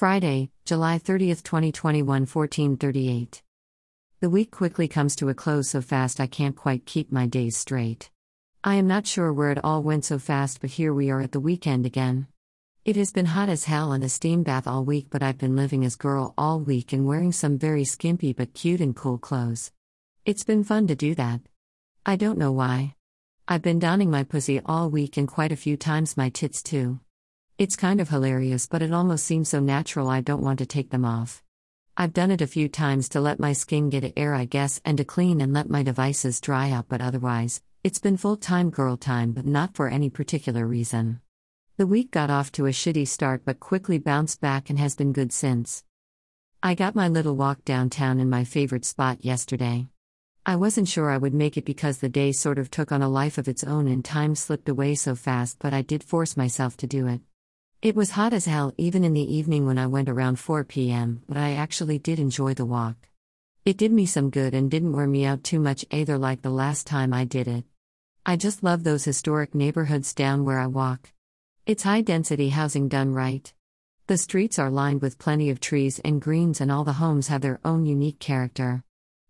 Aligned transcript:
Friday, 0.00 0.48
July 0.64 0.98
30th, 0.98 1.42
2021, 1.42 2.06
1438. 2.06 3.42
The 4.20 4.30
week 4.30 4.50
quickly 4.50 4.88
comes 4.88 5.14
to 5.16 5.28
a 5.28 5.34
close 5.34 5.68
so 5.68 5.82
fast 5.82 6.20
I 6.20 6.26
can't 6.26 6.56
quite 6.56 6.86
keep 6.86 7.12
my 7.12 7.26
days 7.26 7.58
straight. 7.58 8.08
I 8.64 8.76
am 8.76 8.86
not 8.86 9.06
sure 9.06 9.30
where 9.30 9.50
it 9.50 9.62
all 9.62 9.82
went 9.82 10.06
so 10.06 10.18
fast, 10.18 10.62
but 10.62 10.70
here 10.70 10.94
we 10.94 11.10
are 11.10 11.20
at 11.20 11.32
the 11.32 11.38
weekend 11.38 11.84
again. 11.84 12.28
It 12.82 12.96
has 12.96 13.12
been 13.12 13.26
hot 13.26 13.50
as 13.50 13.64
hell 13.64 13.92
and 13.92 14.02
a 14.02 14.08
steam 14.08 14.42
bath 14.42 14.66
all 14.66 14.86
week, 14.86 15.08
but 15.10 15.22
I've 15.22 15.36
been 15.36 15.54
living 15.54 15.84
as 15.84 15.96
girl 15.96 16.32
all 16.38 16.60
week 16.60 16.94
and 16.94 17.06
wearing 17.06 17.30
some 17.30 17.58
very 17.58 17.84
skimpy 17.84 18.32
but 18.32 18.54
cute 18.54 18.80
and 18.80 18.96
cool 18.96 19.18
clothes. 19.18 19.70
It's 20.24 20.44
been 20.44 20.64
fun 20.64 20.86
to 20.86 20.96
do 20.96 21.14
that. 21.16 21.42
I 22.06 22.16
don't 22.16 22.38
know 22.38 22.52
why. 22.52 22.94
I've 23.46 23.60
been 23.60 23.78
donning 23.78 24.10
my 24.10 24.24
pussy 24.24 24.62
all 24.64 24.88
week 24.88 25.18
and 25.18 25.28
quite 25.28 25.52
a 25.52 25.56
few 25.56 25.76
times 25.76 26.16
my 26.16 26.30
tits 26.30 26.62
too. 26.62 27.00
It's 27.60 27.76
kind 27.76 28.00
of 28.00 28.08
hilarious, 28.08 28.66
but 28.66 28.80
it 28.80 28.90
almost 28.90 29.26
seems 29.26 29.50
so 29.50 29.60
natural 29.60 30.08
I 30.08 30.22
don't 30.22 30.40
want 30.42 30.60
to 30.60 30.64
take 30.64 30.88
them 30.88 31.04
off. 31.04 31.42
I've 31.94 32.14
done 32.14 32.30
it 32.30 32.40
a 32.40 32.46
few 32.46 32.70
times 32.70 33.06
to 33.10 33.20
let 33.20 33.38
my 33.38 33.52
skin 33.52 33.90
get 33.90 34.14
air, 34.16 34.34
I 34.34 34.46
guess, 34.46 34.80
and 34.82 34.96
to 34.96 35.04
clean 35.04 35.42
and 35.42 35.52
let 35.52 35.68
my 35.68 35.82
devices 35.82 36.40
dry 36.40 36.70
out, 36.70 36.86
but 36.88 37.02
otherwise, 37.02 37.60
it's 37.84 37.98
been 37.98 38.16
full 38.16 38.38
time 38.38 38.70
girl 38.70 38.96
time, 38.96 39.32
but 39.32 39.44
not 39.44 39.74
for 39.74 39.88
any 39.88 40.08
particular 40.08 40.66
reason. 40.66 41.20
The 41.76 41.86
week 41.86 42.10
got 42.10 42.30
off 42.30 42.50
to 42.52 42.64
a 42.64 42.70
shitty 42.70 43.06
start 43.06 43.42
but 43.44 43.60
quickly 43.60 43.98
bounced 43.98 44.40
back 44.40 44.70
and 44.70 44.78
has 44.78 44.96
been 44.96 45.12
good 45.12 45.30
since. 45.30 45.84
I 46.62 46.74
got 46.74 46.94
my 46.94 47.08
little 47.08 47.36
walk 47.36 47.66
downtown 47.66 48.20
in 48.20 48.30
my 48.30 48.44
favorite 48.44 48.86
spot 48.86 49.22
yesterday. 49.22 49.88
I 50.46 50.56
wasn't 50.56 50.88
sure 50.88 51.10
I 51.10 51.18
would 51.18 51.34
make 51.34 51.58
it 51.58 51.66
because 51.66 51.98
the 51.98 52.08
day 52.08 52.32
sort 52.32 52.58
of 52.58 52.70
took 52.70 52.90
on 52.90 53.02
a 53.02 53.08
life 53.10 53.36
of 53.36 53.48
its 53.48 53.64
own 53.64 53.86
and 53.86 54.02
time 54.02 54.34
slipped 54.34 54.70
away 54.70 54.94
so 54.94 55.14
fast, 55.14 55.58
but 55.58 55.74
I 55.74 55.82
did 55.82 56.02
force 56.02 56.38
myself 56.38 56.78
to 56.78 56.86
do 56.86 57.06
it. 57.06 57.20
It 57.82 57.96
was 57.96 58.10
hot 58.10 58.34
as 58.34 58.44
hell 58.44 58.74
even 58.76 59.04
in 59.04 59.14
the 59.14 59.34
evening 59.34 59.64
when 59.64 59.78
I 59.78 59.86
went 59.86 60.10
around 60.10 60.38
4 60.38 60.64
p.m., 60.64 61.22
but 61.26 61.38
I 61.38 61.52
actually 61.52 61.98
did 61.98 62.18
enjoy 62.18 62.52
the 62.52 62.66
walk. 62.66 63.08
It 63.64 63.78
did 63.78 63.90
me 63.90 64.04
some 64.04 64.28
good 64.28 64.52
and 64.52 64.70
didn't 64.70 64.92
wear 64.92 65.06
me 65.06 65.24
out 65.24 65.42
too 65.42 65.58
much 65.58 65.86
either, 65.90 66.18
like 66.18 66.42
the 66.42 66.50
last 66.50 66.86
time 66.86 67.14
I 67.14 67.24
did 67.24 67.48
it. 67.48 67.64
I 68.26 68.36
just 68.36 68.62
love 68.62 68.84
those 68.84 69.04
historic 69.04 69.54
neighborhoods 69.54 70.12
down 70.12 70.44
where 70.44 70.58
I 70.58 70.66
walk. 70.66 71.10
It's 71.64 71.84
high 71.84 72.02
density 72.02 72.50
housing 72.50 72.86
done 72.88 73.14
right. 73.14 73.50
The 74.08 74.18
streets 74.18 74.58
are 74.58 74.70
lined 74.70 75.00
with 75.00 75.18
plenty 75.18 75.48
of 75.48 75.58
trees 75.58 76.00
and 76.00 76.20
greens, 76.20 76.60
and 76.60 76.70
all 76.70 76.84
the 76.84 77.00
homes 77.00 77.28
have 77.28 77.40
their 77.40 77.60
own 77.64 77.86
unique 77.86 78.18
character. 78.18 78.84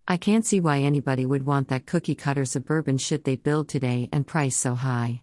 I 0.08 0.16
can't 0.16 0.44
see 0.44 0.58
why 0.58 0.80
anybody 0.80 1.24
would 1.24 1.46
want 1.46 1.68
that 1.68 1.86
cookie 1.86 2.16
cutter 2.16 2.44
suburban 2.44 2.98
shit 2.98 3.22
they 3.22 3.36
build 3.36 3.68
today 3.68 4.08
and 4.10 4.26
price 4.26 4.56
so 4.56 4.74
high. 4.74 5.22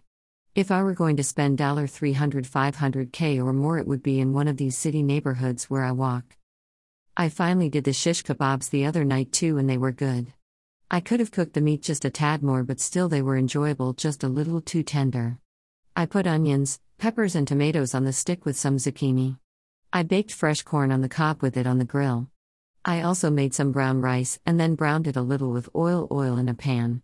If 0.54 0.70
I 0.70 0.82
were 0.82 0.94
going 0.94 1.16
to 1.16 1.22
spend 1.22 1.58
$300 1.58 2.14
500k 2.14 3.44
or 3.44 3.52
more, 3.52 3.78
it 3.78 3.86
would 3.86 4.02
be 4.02 4.18
in 4.18 4.32
one 4.32 4.48
of 4.48 4.56
these 4.56 4.76
city 4.76 5.02
neighborhoods 5.02 5.70
where 5.70 5.84
I 5.84 5.92
walk. 5.92 6.36
I 7.16 7.28
finally 7.28 7.68
did 7.68 7.84
the 7.84 7.92
shish 7.92 8.22
kebabs 8.24 8.70
the 8.70 8.86
other 8.86 9.04
night 9.04 9.32
too, 9.32 9.58
and 9.58 9.68
they 9.68 9.78
were 9.78 9.92
good. 9.92 10.32
I 10.90 11.00
could 11.00 11.20
have 11.20 11.30
cooked 11.30 11.54
the 11.54 11.60
meat 11.60 11.82
just 11.82 12.04
a 12.04 12.10
tad 12.10 12.42
more, 12.42 12.64
but 12.64 12.80
still 12.80 13.08
they 13.08 13.22
were 13.22 13.36
enjoyable, 13.36 13.92
just 13.92 14.24
a 14.24 14.28
little 14.28 14.60
too 14.60 14.82
tender. 14.82 15.38
I 15.94 16.06
put 16.06 16.26
onions, 16.26 16.80
peppers, 16.96 17.34
and 17.34 17.46
tomatoes 17.46 17.94
on 17.94 18.04
the 18.04 18.12
stick 18.12 18.44
with 18.44 18.56
some 18.56 18.78
zucchini. 18.78 19.38
I 19.92 20.02
baked 20.02 20.32
fresh 20.32 20.62
corn 20.62 20.90
on 20.90 21.00
the 21.02 21.08
cob 21.08 21.42
with 21.42 21.56
it 21.56 21.66
on 21.66 21.78
the 21.78 21.84
grill. 21.84 22.28
I 22.84 23.02
also 23.02 23.30
made 23.30 23.52
some 23.52 23.72
brown 23.72 24.00
rice 24.00 24.38
and 24.46 24.58
then 24.58 24.76
browned 24.76 25.06
it 25.06 25.16
a 25.16 25.22
little 25.22 25.50
with 25.50 25.68
oil 25.74 26.08
oil 26.10 26.38
in 26.38 26.48
a 26.48 26.54
pan. 26.54 27.02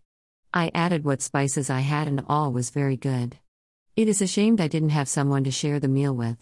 I 0.57 0.71
added 0.73 1.03
what 1.03 1.21
spices 1.21 1.69
I 1.69 1.81
had 1.81 2.07
and 2.07 2.23
all 2.29 2.53
was 2.53 2.69
very 2.69 2.95
good. 2.95 3.37
It 3.97 4.07
is 4.07 4.21
ashamed 4.21 4.61
I 4.61 4.69
didn't 4.69 4.95
have 4.95 5.09
someone 5.09 5.43
to 5.43 5.51
share 5.51 5.81
the 5.81 5.89
meal 5.89 6.15
with. 6.15 6.37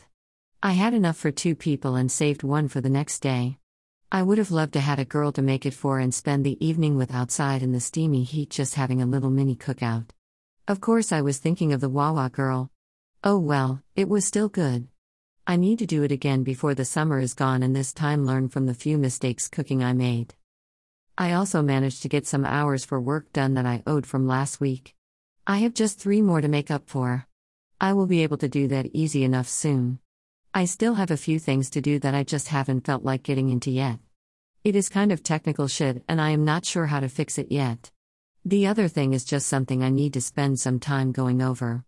I 0.61 0.73
had 0.73 0.93
enough 0.93 1.17
for 1.17 1.31
two 1.31 1.55
people 1.55 1.95
and 1.95 2.11
saved 2.11 2.43
one 2.43 2.67
for 2.67 2.79
the 2.79 2.91
next 2.91 3.21
day. 3.21 3.57
I 4.11 4.21
would 4.21 4.37
have 4.37 4.51
loved 4.51 4.73
to 4.73 4.81
had 4.81 4.99
a 4.99 5.03
girl 5.03 5.31
to 5.31 5.41
make 5.41 5.65
it 5.65 5.73
for 5.73 5.97
and 5.97 6.13
spend 6.13 6.45
the 6.45 6.63
evening 6.63 6.95
with 6.95 7.11
outside 7.11 7.63
in 7.63 7.71
the 7.71 7.79
steamy 7.79 8.23
heat 8.23 8.51
just 8.51 8.75
having 8.75 9.01
a 9.01 9.07
little 9.07 9.31
mini 9.31 9.55
cookout. 9.55 10.11
Of 10.67 10.79
course 10.79 11.11
I 11.11 11.21
was 11.21 11.39
thinking 11.39 11.73
of 11.73 11.81
the 11.81 11.89
Wawa 11.89 12.29
girl. 12.29 12.69
Oh 13.23 13.39
well, 13.39 13.81
it 13.95 14.07
was 14.07 14.25
still 14.25 14.47
good. 14.47 14.89
I 15.47 15.55
need 15.55 15.79
to 15.79 15.87
do 15.87 16.03
it 16.03 16.11
again 16.11 16.43
before 16.43 16.75
the 16.75 16.85
summer 16.85 17.17
is 17.17 17.33
gone 17.33 17.63
and 17.63 17.75
this 17.75 17.91
time 17.91 18.27
learn 18.27 18.47
from 18.49 18.67
the 18.67 18.75
few 18.75 18.99
mistakes 18.99 19.49
cooking 19.49 19.83
I 19.83 19.93
made. 19.93 20.35
I 21.15 21.33
also 21.33 21.61
managed 21.61 22.01
to 22.01 22.09
get 22.09 22.25
some 22.25 22.43
hours 22.43 22.85
for 22.85 22.99
work 22.99 23.31
done 23.33 23.53
that 23.53 23.67
I 23.67 23.83
owed 23.85 24.07
from 24.07 24.25
last 24.25 24.59
week. 24.59 24.95
I 25.45 25.57
have 25.57 25.75
just 25.75 25.99
three 25.99 26.23
more 26.23 26.41
to 26.41 26.47
make 26.47 26.71
up 26.71 26.89
for. 26.89 27.27
I 27.79 27.93
will 27.93 28.07
be 28.07 28.23
able 28.23 28.37
to 28.37 28.47
do 28.47 28.67
that 28.69 28.87
easy 28.93 29.23
enough 29.23 29.47
soon. 29.47 29.99
I 30.55 30.65
still 30.65 30.95
have 30.95 31.11
a 31.11 31.17
few 31.17 31.37
things 31.37 31.69
to 31.71 31.81
do 31.81 31.99
that 31.99 32.15
I 32.15 32.23
just 32.23 32.47
haven't 32.47 32.85
felt 32.85 33.03
like 33.03 33.21
getting 33.21 33.49
into 33.49 33.69
yet. 33.69 33.99
It 34.63 34.75
is 34.75 34.89
kind 34.89 35.11
of 35.11 35.21
technical 35.21 35.67
shit, 35.67 36.03
and 36.07 36.19
I 36.19 36.31
am 36.31 36.45
not 36.45 36.65
sure 36.65 36.87
how 36.87 36.99
to 36.99 37.09
fix 37.09 37.37
it 37.37 37.51
yet. 37.51 37.91
The 38.43 38.65
other 38.65 38.87
thing 38.87 39.13
is 39.13 39.23
just 39.23 39.47
something 39.47 39.83
I 39.83 39.89
need 39.89 40.13
to 40.13 40.21
spend 40.21 40.59
some 40.59 40.79
time 40.79 41.11
going 41.11 41.43
over. 41.43 41.85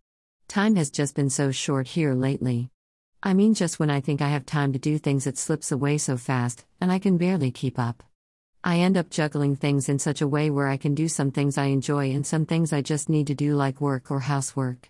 Time 0.48 0.76
has 0.76 0.92
just 0.92 1.16
been 1.16 1.32
so 1.32 1.50
short 1.50 1.88
here 1.88 2.14
lately. 2.14 2.70
I 3.24 3.34
mean, 3.34 3.56
just 3.56 3.80
when 3.80 3.90
I 3.90 4.02
think 4.02 4.22
I 4.22 4.30
have 4.30 4.46
time 4.46 4.72
to 4.74 4.80
do 4.80 5.00
things, 5.00 5.26
it 5.26 5.40
slips 5.40 5.72
away 5.72 5.98
so 5.98 6.16
fast, 6.16 6.66
and 6.80 6.92
I 6.92 7.00
can 7.00 7.18
barely 7.18 7.50
keep 7.50 7.80
up. 7.80 8.04
I 8.68 8.80
end 8.80 8.98
up 8.98 9.12
juggling 9.12 9.56
things 9.56 9.90
in 9.90 10.00
such 10.00 10.22
a 10.22 10.28
way 10.28 10.50
where 10.50 10.68
I 10.68 10.78
can 10.78 10.96
do 10.96 11.08
some 11.08 11.30
things 11.30 11.56
I 11.56 11.66
enjoy 11.66 12.10
and 12.10 12.26
some 12.26 12.48
things 12.48 12.74
I 12.74 12.82
just 12.82 13.10
need 13.10 13.28
to 13.28 13.36
do, 13.36 13.54
like 13.54 13.80
work 13.80 14.10
or 14.10 14.22
housework. 14.22 14.90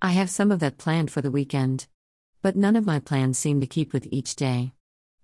I 0.00 0.12
have 0.12 0.30
some 0.30 0.50
of 0.50 0.60
that 0.60 0.78
planned 0.78 1.10
for 1.10 1.20
the 1.20 1.30
weekend. 1.30 1.86
But 2.40 2.56
none 2.56 2.76
of 2.76 2.86
my 2.86 2.98
plans 2.98 3.36
seem 3.36 3.60
to 3.60 3.66
keep 3.66 3.92
with 3.92 4.08
each 4.10 4.36
day. 4.36 4.72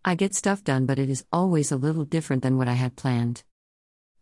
I 0.05 0.15
get 0.15 0.35
stuff 0.35 0.63
done, 0.63 0.85
but 0.85 0.99
it 0.99 1.09
is 1.09 1.25
always 1.33 1.73
a 1.73 1.79
little 1.79 2.05
different 2.05 2.43
than 2.43 2.59
what 2.59 2.69
I 2.69 2.75
had 2.75 2.97
planned. 2.97 3.45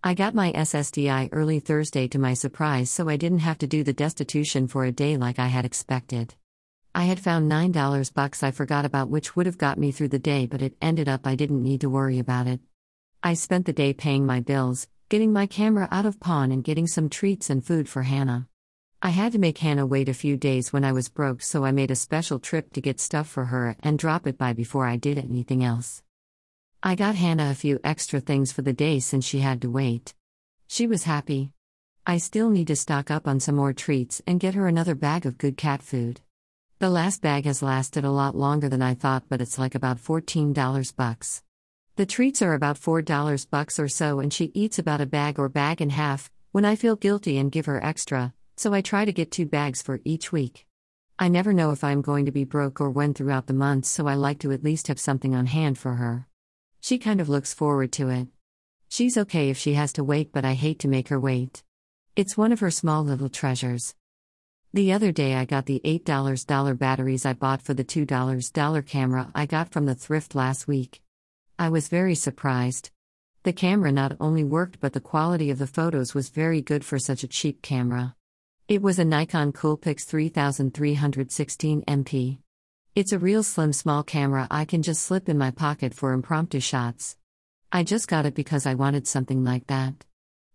I 0.05 0.15
got 0.15 0.37
my 0.37 0.53
SSDI 0.53 1.31
early 1.33 1.59
Thursday 1.59 2.07
to 2.07 2.19
my 2.21 2.35
surprise, 2.35 2.91
so 2.91 3.09
I 3.09 3.17
didn't 3.17 3.41
have 3.41 3.59
to 3.59 3.67
do 3.67 3.83
the 3.83 3.93
destitution 3.93 4.69
for 4.69 4.85
a 4.85 4.93
day 4.93 5.17
like 5.17 5.41
I 5.41 5.49
had 5.49 5.65
expected. 5.65 6.37
I 6.95 7.07
had 7.07 7.19
found 7.19 7.51
$9 7.51 8.15
bucks 8.15 8.45
I 8.45 8.53
forgot 8.53 8.85
about, 8.85 9.11
which 9.11 9.35
would 9.35 9.47
have 9.47 9.59
got 9.59 9.79
me 9.79 9.91
through 9.91 10.11
the 10.11 10.21
day, 10.21 10.47
but 10.47 10.63
it 10.63 10.77
ended 10.81 11.09
up 11.09 11.27
I 11.27 11.35
didn't 11.35 11.65
need 11.65 11.81
to 11.81 11.91
worry 11.91 12.21
about 12.21 12.47
it. 12.47 12.61
I 13.27 13.33
spent 13.33 13.65
the 13.65 13.73
day 13.73 13.95
paying 13.95 14.27
my 14.27 14.41
bills, 14.41 14.87
getting 15.09 15.33
my 15.33 15.47
camera 15.47 15.89
out 15.91 16.05
of 16.05 16.21
pawn, 16.21 16.53
and 16.53 16.63
getting 16.63 16.87
some 16.87 17.09
treats 17.09 17.49
and 17.49 17.65
food 17.65 17.89
for 17.89 18.03
Hannah. 18.03 18.49
I 19.01 19.09
had 19.09 19.33
to 19.33 19.39
make 19.39 19.57
Hannah 19.57 19.87
wait 19.87 20.11
a 20.11 20.13
few 20.13 20.37
days 20.37 20.75
when 20.75 20.85
I 20.85 20.93
was 20.93 21.09
broke, 21.09 21.41
so 21.41 21.65
I 21.65 21.73
made 21.73 21.91
a 21.91 21.97
special 21.97 22.39
trip 22.39 22.75
to 22.75 22.83
get 22.83 23.01
stuff 23.01 23.27
for 23.27 23.47
her 23.47 23.77
and 23.83 23.99
drop 23.99 24.27
it 24.27 24.37
by 24.37 24.53
before 24.53 24.87
I 24.87 24.97
did 24.97 25.17
anything 25.17 25.65
else. 25.65 26.03
I 26.83 26.97
got 26.97 27.15
Hannah 27.15 27.51
a 27.51 27.55
few 27.55 27.81
extra 27.83 28.21
things 28.21 28.53
for 28.53 28.61
the 28.61 28.75
day 28.75 29.01
since 29.01 29.25
she 29.25 29.39
had 29.39 29.63
to 29.63 29.71
wait. 29.71 30.13
She 30.67 30.87
was 30.87 31.05
happy. 31.05 31.51
I 32.07 32.19
still 32.19 32.51
need 32.51 32.67
to 32.67 32.77
stock 32.77 33.11
up 33.11 33.27
on 33.27 33.41
some 33.41 33.55
more 33.55 33.73
treats 33.73 34.21
and 34.27 34.39
get 34.39 34.53
her 34.53 34.69
another 34.69 34.95
bag 34.95 35.25
of 35.25 35.39
good 35.39 35.57
cat 35.57 35.83
food. 35.83 36.21
The 36.79 36.91
last 36.91 37.23
bag 37.23 37.47
has 37.47 37.63
lasted 37.63 38.05
a 38.05 38.11
lot 38.11 38.37
longer 38.37 38.69
than 38.69 38.83
I 38.83 38.93
thought, 38.93 39.25
but 39.31 39.41
it's 39.41 39.59
like 39.59 39.75
about 39.75 39.97
$14 39.97 40.95
bucks. 40.95 41.43
The 41.97 42.07
treats 42.07 42.43
are 42.43 42.55
about 42.55 42.81
$4 42.81 43.51
bucks 43.51 43.79
or 43.79 43.89
so 43.89 44.21
and 44.21 44.33
she 44.33 44.51
eats 44.55 44.79
about 44.79 45.01
a 45.01 45.07
bag 45.07 45.39
or 45.39 45.49
bag 45.49 45.81
and 45.81 45.93
half 45.93 46.31
when 46.53 46.65
I 46.65 46.77
feel 46.77 46.97
guilty 46.97 47.39
and 47.39 47.53
give 47.53 47.67
her 47.67 47.85
extra 47.85 48.33
so 48.57 48.73
I 48.73 48.81
try 48.81 49.05
to 49.05 49.13
get 49.13 49.31
two 49.31 49.47
bags 49.47 49.83
for 49.83 50.01
each 50.05 50.33
week. 50.33 50.67
I 51.19 51.29
never 51.29 51.53
know 51.53 51.71
if 51.71 51.85
I'm 51.85 52.03
going 52.03 52.27
to 52.27 52.33
be 52.33 52.45
broke 52.45 52.81
or 52.81 52.91
when 52.91 53.15
throughout 53.15 53.47
the 53.47 53.55
month, 53.55 53.87
so 53.87 54.07
I 54.07 54.15
like 54.15 54.41
to 54.41 54.53
at 54.53 54.65
least 54.65 54.89
have 54.89 55.01
something 55.01 55.35
on 55.35 55.47
hand 55.47 55.79
for 55.79 55.95
her. 55.95 56.27
She 56.81 56.99
kind 56.99 57.21
of 57.21 57.29
looks 57.29 57.55
forward 57.55 57.93
to 57.93 58.11
it. 58.11 58.29
She's 58.89 59.17
okay 59.17 59.51
if 59.51 59.59
she 59.59 59.75
has 59.75 59.93
to 59.95 60.05
wait, 60.05 60.33
but 60.33 60.45
I 60.45 60.55
hate 60.55 60.79
to 60.81 60.89
make 60.89 61.09
her 61.09 61.19
wait. 61.19 61.63
It's 62.17 62.37
one 62.37 62.53
of 62.53 62.61
her 62.61 62.71
small 62.71 63.05
little 63.05 63.29
treasures. 63.29 63.95
The 64.73 64.93
other 64.93 65.13
day, 65.13 65.35
I 65.35 65.45
got 65.45 65.67
the 65.67 65.81
$8 65.85 66.79
batteries 66.79 67.25
I 67.25 67.33
bought 67.33 67.63
for 67.63 67.75
the 67.75 67.85
$2 67.85 68.87
camera 68.87 69.31
I 69.35 69.47
got 69.47 69.73
from 69.73 69.87
the 69.87 69.95
thrift 69.95 70.35
last 70.35 70.67
week. 70.67 71.04
I 71.59 71.69
was 71.69 71.87
very 71.87 72.17
surprised. 72.17 72.91
The 73.45 73.53
camera 73.53 73.93
not 73.93 74.17
only 74.19 74.43
worked, 74.43 74.81
but 74.81 74.93
the 74.93 75.01
quality 75.01 75.51
of 75.51 75.59
the 75.59 75.69
photos 75.69 76.13
was 76.13 76.29
very 76.29 76.61
good 76.61 76.85
for 76.85 76.99
such 76.99 77.23
a 77.23 77.29
cheap 77.29 77.63
camera. 77.63 78.17
It 78.67 78.83
was 78.83 78.99
a 78.99 79.05
Nikon 79.05 79.53
Coolpix 79.53 80.05
3316 80.05 81.83
MP. 81.83 82.39
It's 82.97 83.13
a 83.13 83.19
real 83.21 83.45
slim 83.45 83.73
small 83.73 84.03
camera 84.03 84.49
I 84.51 84.65
can 84.65 84.83
just 84.83 85.03
slip 85.03 85.29
in 85.29 85.39
my 85.39 85.53
pocket 85.53 85.95
for 85.95 86.13
impromptu 86.13 86.59
shots. 86.59 87.17
I 87.71 87.85
just 87.85 88.09
got 88.09 88.27
it 88.27 88.35
because 88.35 88.67
I 88.67 88.75
wanted 88.75 89.07
something 89.07 89.45
like 89.45 89.69
that. 89.69 90.05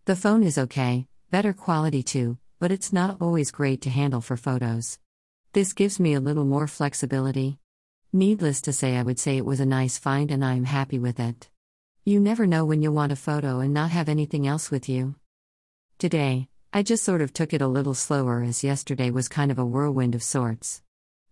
The 0.04 0.18
phone 0.18 0.44
is 0.44 0.58
okay, 0.58 1.08
better 1.32 1.54
quality 1.54 2.04
too, 2.04 2.38
but 2.60 2.72
it's 2.72 2.92
not 2.92 3.18
always 3.22 3.52
great 3.52 3.82
to 3.84 3.90
handle 3.90 4.22
for 4.22 4.36
photos. 4.36 5.00
This 5.54 5.72
gives 5.72 5.98
me 5.98 6.14
a 6.14 6.20
little 6.20 6.46
more 6.46 6.68
flexibility. 6.68 7.58
Needless 8.12 8.62
to 8.62 8.74
say, 8.74 8.98
I 8.98 9.04
would 9.04 9.20
say 9.20 9.38
it 9.38 9.46
was 9.46 9.60
a 9.60 9.68
nice 9.68 10.00
find 10.00 10.32
and 10.32 10.44
I 10.44 10.54
am 10.54 10.64
happy 10.64 10.98
with 10.98 11.20
it. 11.20 11.48
You 12.06 12.20
never 12.20 12.48
know 12.48 12.66
when 12.66 12.82
you'll 12.82 12.96
want 12.96 13.12
a 13.12 13.16
photo 13.16 13.60
and 13.60 13.72
not 13.72 13.92
have 13.92 14.10
anything 14.10 14.48
else 14.48 14.72
with 14.72 14.90
you. 14.90 15.14
Today, 16.00 16.48
I 16.74 16.82
just 16.82 17.04
sort 17.04 17.22
of 17.22 17.34
took 17.34 17.54
it 17.54 17.62
a 17.62 17.68
little 17.68 17.94
slower 17.94 18.42
as 18.42 18.64
yesterday 18.64 19.12
was 19.12 19.28
kind 19.28 19.52
of 19.52 19.60
a 19.60 19.66
whirlwind 19.66 20.16
of 20.16 20.24
sorts. 20.24 20.82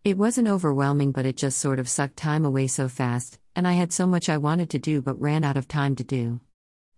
It 0.03 0.19
wasn't 0.19 0.47
overwhelming, 0.47 1.13
but 1.13 1.25
it 1.25 1.35
just 1.35 1.57
sort 1.57 1.79
of 1.79 1.89
sucked 1.89 2.15
time 2.15 2.45
away 2.45 2.67
so 2.67 2.87
fast, 2.87 3.39
and 3.55 3.67
I 3.67 3.73
had 3.73 3.91
so 3.91 4.05
much 4.05 4.29
I 4.29 4.37
wanted 4.37 4.69
to 4.69 4.77
do 4.77 5.01
but 5.01 5.19
ran 5.19 5.43
out 5.43 5.57
of 5.57 5.67
time 5.67 5.95
to 5.95 6.03
do. 6.03 6.41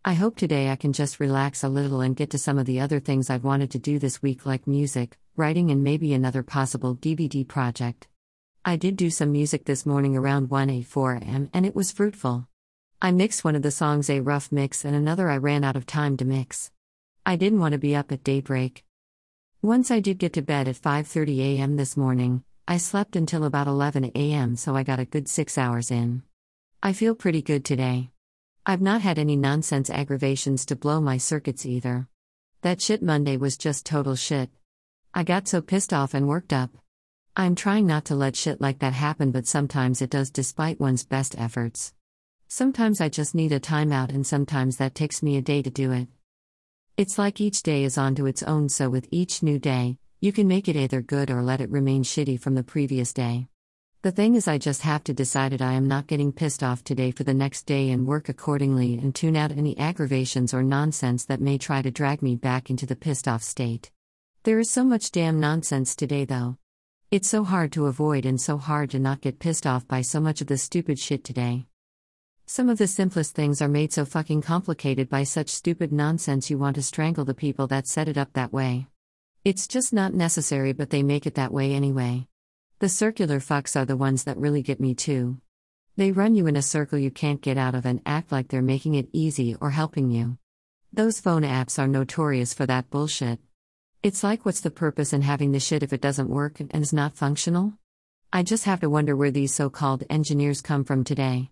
I 0.04 0.14
hope 0.14 0.36
today 0.36 0.72
I 0.72 0.76
can 0.76 0.92
just 0.92 1.22
relax 1.22 1.64
a 1.64 1.70
little 1.70 2.02
and 2.02 2.18
get 2.18 2.32
to 2.32 2.38
some 2.38 2.58
of 2.58 2.66
the 2.66 2.82
other 2.82 3.00
things 3.00 3.30
I've 3.30 3.46
wanted 3.46 3.72
to 3.72 3.80
do 3.80 3.98
this 3.98 4.22
week, 4.22 4.46
like 4.46 4.68
music, 4.68 5.18
writing, 5.38 5.72
and 5.72 5.86
maybe 5.86 6.14
another 6.14 6.44
possible 6.44 6.98
DVD 6.98 7.48
project. 7.48 8.10
I 8.66 8.76
did 8.76 8.98
do 8.98 9.10
some 9.10 9.32
music 9.32 9.64
this 9.64 9.86
morning 9.86 10.18
around 10.18 10.50
1 10.50 10.70
a 10.70 10.82
4 10.82 11.20
am, 11.24 11.50
and 11.54 11.66
it 11.66 11.76
was 11.76 11.94
fruitful. 11.94 12.48
I 13.02 13.12
mixed 13.12 13.46
one 13.46 13.56
of 13.56 13.62
the 13.62 13.72
songs 13.72 14.10
a 14.10 14.20
rough 14.20 14.52
mix 14.52 14.84
and 14.84 14.94
another 14.94 15.30
I 15.30 15.38
ran 15.38 15.64
out 15.64 15.78
of 15.78 15.86
time 15.86 16.18
to 16.18 16.26
mix. 16.26 16.70
I 17.26 17.38
didn't 17.38 17.62
want 17.62 17.72
to 17.72 17.78
be 17.78 17.96
up 17.96 18.12
at 18.12 18.24
daybreak. 18.24 18.84
Once 19.62 19.90
I 19.90 20.02
did 20.02 20.18
get 20.18 20.34
to 20.34 20.42
bed 20.42 20.68
at 20.68 20.76
5:30 20.76 21.40
a.m. 21.40 21.78
this 21.78 21.96
morning. 21.96 22.44
I 22.68 22.78
slept 22.78 23.16
until 23.16 23.46
about 23.46 23.68
11 23.68 24.12
a.m., 24.14 24.56
so 24.58 24.76
I 24.76 24.84
got 24.84 25.00
a 25.00 25.06
good 25.06 25.28
6 25.30 25.58
hours 25.58 25.90
in. 25.90 26.24
I 26.84 26.92
feel 26.94 27.16
pretty 27.16 27.42
good 27.42 27.64
today. 27.64 28.12
I've 28.66 28.82
not 28.82 29.02
had 29.02 29.18
any 29.18 29.38
nonsense 29.38 29.90
aggravations 29.90 30.66
to 30.66 30.76
blow 30.76 31.00
my 31.00 31.18
circuits 31.18 31.66
either. 31.66 32.08
That 32.62 32.82
shit 32.82 33.02
Monday 33.02 33.38
was 33.38 33.58
just 33.58 33.86
total 33.86 34.16
shit. 34.16 34.50
I 35.14 35.24
got 35.24 35.48
so 35.48 35.62
pissed 35.62 35.94
off 35.94 36.14
and 36.14 36.28
worked 36.28 36.54
up. 36.54 36.72
I'm 37.40 37.56
trying 37.56 37.88
not 37.88 38.04
to 38.06 38.16
let 38.16 38.36
shit 38.36 38.60
like 38.60 38.80
that 38.80 38.92
happen, 38.92 39.32
but 39.32 39.48
sometimes 39.48 40.02
it 40.02 40.10
does 40.10 40.30
despite 40.30 40.78
one's 40.78 41.06
best 41.06 41.40
efforts. 41.40 41.94
Sometimes 42.50 43.00
I 43.00 43.08
just 43.08 43.34
need 43.34 43.54
a 43.54 43.62
timeout, 43.62 44.10
and 44.10 44.28
sometimes 44.28 44.76
that 44.76 44.94
takes 44.94 45.24
me 45.24 45.38
a 45.38 45.42
day 45.42 45.62
to 45.62 45.70
do 45.70 45.94
it. 45.94 46.10
It's 46.98 47.18
like 47.18 47.40
each 47.40 47.64
day 47.64 47.86
is 47.86 47.98
onto 47.98 48.26
its 48.26 48.44
own, 48.44 48.68
so 48.68 48.90
with 48.90 49.08
each 49.10 49.42
new 49.42 49.58
day, 49.58 49.98
you 50.20 50.34
can 50.34 50.50
make 50.50 50.68
it 50.68 50.76
either 50.76 51.02
good 51.02 51.32
or 51.32 51.42
let 51.42 51.62
it 51.62 51.72
remain 51.72 52.04
shitty 52.04 52.42
from 52.42 52.56
the 52.56 52.62
previous 52.62 53.14
day. 53.14 53.48
The 54.02 54.12
thing 54.12 54.36
is, 54.36 54.50
I 54.50 54.58
just 54.58 54.82
have 54.82 55.06
to 55.06 55.14
decide 55.14 55.54
it. 55.54 55.62
I 55.62 55.72
am 55.76 55.88
not 55.88 56.08
getting 56.08 56.34
pissed 56.34 56.62
off 56.62 56.84
today 56.84 57.12
for 57.12 57.24
the 57.24 57.34
next 57.34 57.62
day 57.62 57.90
and 57.92 58.06
work 58.06 58.28
accordingly 58.28 58.96
and 58.96 59.16
tune 59.16 59.38
out 59.38 59.54
any 59.54 59.78
aggravations 59.78 60.54
or 60.54 60.62
nonsense 60.62 61.24
that 61.28 61.40
may 61.40 61.58
try 61.58 61.84
to 61.84 61.90
drag 61.90 62.22
me 62.22 62.36
back 62.36 62.70
into 62.70 62.86
the 62.86 62.98
pissed 62.98 63.30
off 63.30 63.44
state. 63.44 63.92
There 64.44 64.60
is 64.60 64.70
so 64.70 64.84
much 64.84 65.10
damn 65.10 65.40
nonsense 65.40 65.96
today, 65.96 66.26
though. 66.26 66.58
It's 67.12 67.28
so 67.28 67.44
hard 67.44 67.72
to 67.72 67.88
avoid 67.88 68.24
and 68.28 68.40
so 68.40 68.60
hard 68.60 68.92
to 68.92 69.00
not 69.00 69.20
get 69.20 69.40
pissed 69.40 69.66
off 69.66 69.88
by 69.88 70.02
so 70.02 70.20
much 70.20 70.42
of 70.42 70.48
the 70.48 70.60
stupid 70.60 71.00
shit 71.00 71.24
today. 71.24 71.66
Some 72.46 72.70
of 72.70 72.78
the 72.78 72.86
simplest 72.86 73.34
things 73.34 73.64
are 73.64 73.68
made 73.68 73.92
so 73.92 74.06
fucking 74.06 74.44
complicated 74.44 75.10
by 75.10 75.24
such 75.24 75.50
stupid 75.50 75.92
nonsense 75.92 76.52
you 76.52 76.60
want 76.60 76.76
to 76.76 76.84
strangle 76.84 77.26
the 77.26 77.34
people 77.34 77.66
that 77.66 77.88
set 77.88 78.08
it 78.08 78.16
up 78.16 78.34
that 78.34 78.54
way. 78.54 78.86
It's 79.44 79.68
just 79.68 79.92
not 79.92 80.14
necessary, 80.14 80.72
but 80.72 80.92
they 80.92 81.02
make 81.02 81.26
it 81.26 81.34
that 81.34 81.52
way 81.52 81.74
anyway. 81.74 82.28
The 82.78 82.90
circular 82.90 83.40
fucks 83.40 83.76
are 83.76 83.86
the 83.86 83.98
ones 83.98 84.26
that 84.26 84.38
really 84.38 84.62
get 84.62 84.80
me 84.80 84.94
too. 84.94 85.42
They 85.98 86.12
run 86.12 86.36
you 86.36 86.46
in 86.46 86.56
a 86.56 86.62
circle 86.62 87.00
you 87.00 87.10
can't 87.10 87.42
get 87.42 87.58
out 87.58 87.74
of 87.74 87.88
and 87.88 88.04
act 88.06 88.32
like 88.32 88.50
they're 88.50 88.62
making 88.62 88.94
it 88.94 89.10
easy 89.14 89.56
or 89.60 89.72
helping 89.72 90.12
you. 90.12 90.38
Those 90.94 91.20
phone 91.20 91.42
apps 91.42 91.80
are 91.80 91.88
notorious 91.88 92.54
for 92.54 92.68
that 92.68 92.92
bullshit. 92.92 93.40
It's 94.02 94.24
like, 94.24 94.46
what's 94.46 94.62
the 94.62 94.72
purpose 94.72 95.12
in 95.12 95.24
having 95.24 95.52
the 95.52 95.60
shit 95.60 95.84
if 95.84 95.92
it 95.92 96.00
doesn't 96.00 96.30
work 96.30 96.62
and 96.62 96.74
is 96.74 96.94
not 96.94 97.18
functional? 97.18 97.74
I 98.32 98.44
just 98.44 98.64
have 98.64 98.80
to 98.80 98.90
wonder 98.90 99.14
where 99.14 99.30
these 99.30 99.54
so 99.54 99.70
called 99.70 100.06
engineers 100.10 100.62
come 100.62 100.86
from 100.86 101.04
today. 101.04 101.52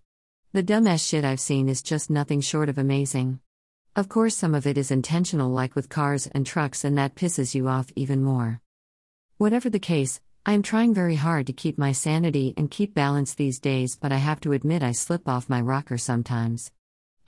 The 0.53 0.63
dumbass 0.63 1.05
shit 1.05 1.25
I've 1.25 1.41
seen 1.41 1.67
is 1.67 1.81
just 1.81 2.09
nothing 2.09 2.39
short 2.39 2.69
of 2.69 2.77
amazing. 2.77 3.41
Of 3.97 4.07
course, 4.07 4.33
some 4.33 4.55
of 4.55 4.65
it 4.65 4.77
is 4.77 4.91
intentional, 4.91 5.49
like 5.49 5.75
with 5.75 5.89
cars 5.89 6.27
and 6.27 6.45
trucks, 6.45 6.85
and 6.85 6.97
that 6.97 7.15
pisses 7.15 7.53
you 7.53 7.67
off 7.67 7.91
even 7.97 8.23
more. 8.23 8.61
Whatever 9.37 9.69
the 9.69 9.77
case, 9.77 10.21
I 10.45 10.53
am 10.53 10.63
trying 10.63 10.93
very 10.93 11.15
hard 11.15 11.47
to 11.47 11.53
keep 11.53 11.77
my 11.77 11.91
sanity 11.91 12.53
and 12.55 12.71
keep 12.71 12.93
balance 12.93 13.33
these 13.33 13.59
days, 13.59 13.97
but 13.97 14.13
I 14.13 14.17
have 14.17 14.39
to 14.41 14.53
admit 14.53 14.83
I 14.83 14.93
slip 14.93 15.27
off 15.27 15.49
my 15.49 15.59
rocker 15.59 15.97
sometimes. 15.97 16.71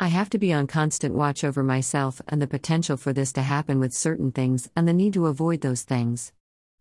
I 0.01 0.07
have 0.07 0.29
to 0.29 0.39
be 0.39 0.53
on 0.53 0.65
constant 0.65 1.13
watch 1.13 1.43
over 1.43 1.61
myself 1.61 2.21
and 2.29 2.41
the 2.41 2.47
potential 2.47 2.95
for 2.95 3.11
this 3.11 3.33
to 3.33 3.41
happen 3.41 3.81
with 3.81 3.93
certain 3.93 4.31
things 4.31 4.69
and 4.73 4.87
the 4.87 4.93
need 4.93 5.11
to 5.15 5.25
avoid 5.25 5.59
those 5.59 5.81
things. 5.81 6.31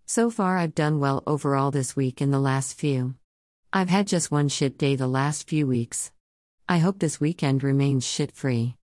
So 0.07 0.31
far, 0.31 0.57
I've 0.57 0.77
done 0.77 1.01
well 1.01 1.25
overall 1.27 1.73
this 1.73 1.97
week 1.97 2.21
and 2.21 2.33
the 2.33 2.39
last 2.39 2.79
few. 2.79 3.17
I've 3.73 3.89
had 3.89 4.07
just 4.07 4.31
one 4.31 4.49
shit 4.49 4.79
day 4.79 4.95
the 4.95 5.09
last 5.09 5.49
few 5.49 5.67
weeks. 5.67 6.13
I 6.69 6.79
hope 6.79 7.01
this 7.01 7.21
weekend 7.21 7.65
remains 7.65 8.07
shit 8.07 8.31
free. 8.31 8.77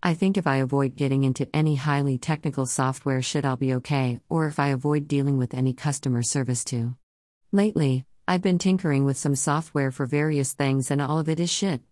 I 0.00 0.14
think 0.14 0.38
if 0.38 0.46
I 0.46 0.58
avoid 0.58 0.94
getting 0.94 1.24
into 1.24 1.48
any 1.52 1.74
highly 1.74 2.16
technical 2.16 2.66
software 2.66 3.22
shit, 3.22 3.44
I'll 3.44 3.56
be 3.56 3.74
okay, 3.74 4.20
or 4.28 4.46
if 4.46 4.60
I 4.60 4.68
avoid 4.68 5.08
dealing 5.08 5.36
with 5.36 5.52
any 5.52 5.72
customer 5.72 6.22
service 6.22 6.62
too. 6.64 6.94
Lately, 7.50 8.04
I've 8.28 8.40
been 8.40 8.58
tinkering 8.58 9.04
with 9.04 9.16
some 9.16 9.34
software 9.34 9.90
for 9.90 10.06
various 10.06 10.52
things 10.52 10.92
and 10.92 11.02
all 11.02 11.18
of 11.18 11.28
it 11.28 11.40
is 11.40 11.50
shit. 11.50 11.82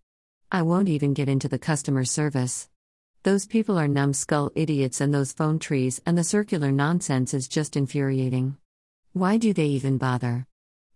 I 0.50 0.62
won't 0.62 0.88
even 0.88 1.12
get 1.12 1.28
into 1.28 1.46
the 1.46 1.58
customer 1.58 2.06
service. 2.06 2.70
Those 3.22 3.46
people 3.46 3.78
are 3.78 3.86
numbskull 3.86 4.50
idiots, 4.54 4.98
and 4.98 5.12
those 5.12 5.34
phone 5.34 5.58
trees 5.58 6.00
and 6.06 6.16
the 6.16 6.24
circular 6.24 6.72
nonsense 6.72 7.34
is 7.34 7.48
just 7.48 7.76
infuriating. 7.76 8.56
Why 9.12 9.36
do 9.36 9.52
they 9.52 9.66
even 9.66 9.98
bother? 9.98 10.46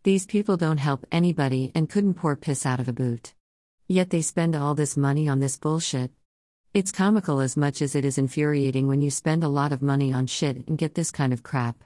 These 0.04 0.24
people 0.24 0.56
don't 0.56 0.78
help 0.78 1.04
anybody 1.12 1.70
and 1.74 1.90
couldn't 1.90 2.14
pour 2.14 2.34
piss 2.34 2.64
out 2.64 2.80
of 2.80 2.88
a 2.88 2.94
boot. 2.94 3.34
Yet 3.88 4.08
they 4.08 4.22
spend 4.22 4.56
all 4.56 4.74
this 4.74 4.96
money 4.96 5.28
on 5.28 5.40
this 5.40 5.58
bullshit. 5.58 6.12
It's 6.72 6.90
comical 6.90 7.40
as 7.40 7.54
much 7.54 7.82
as 7.82 7.94
it 7.94 8.06
is 8.06 8.16
infuriating 8.16 8.88
when 8.88 9.02
you 9.02 9.10
spend 9.10 9.44
a 9.44 9.48
lot 9.48 9.70
of 9.70 9.82
money 9.82 10.14
on 10.14 10.26
shit 10.26 10.66
and 10.66 10.78
get 10.78 10.94
this 10.94 11.10
kind 11.10 11.32
of 11.32 11.42
crap. 11.42 11.84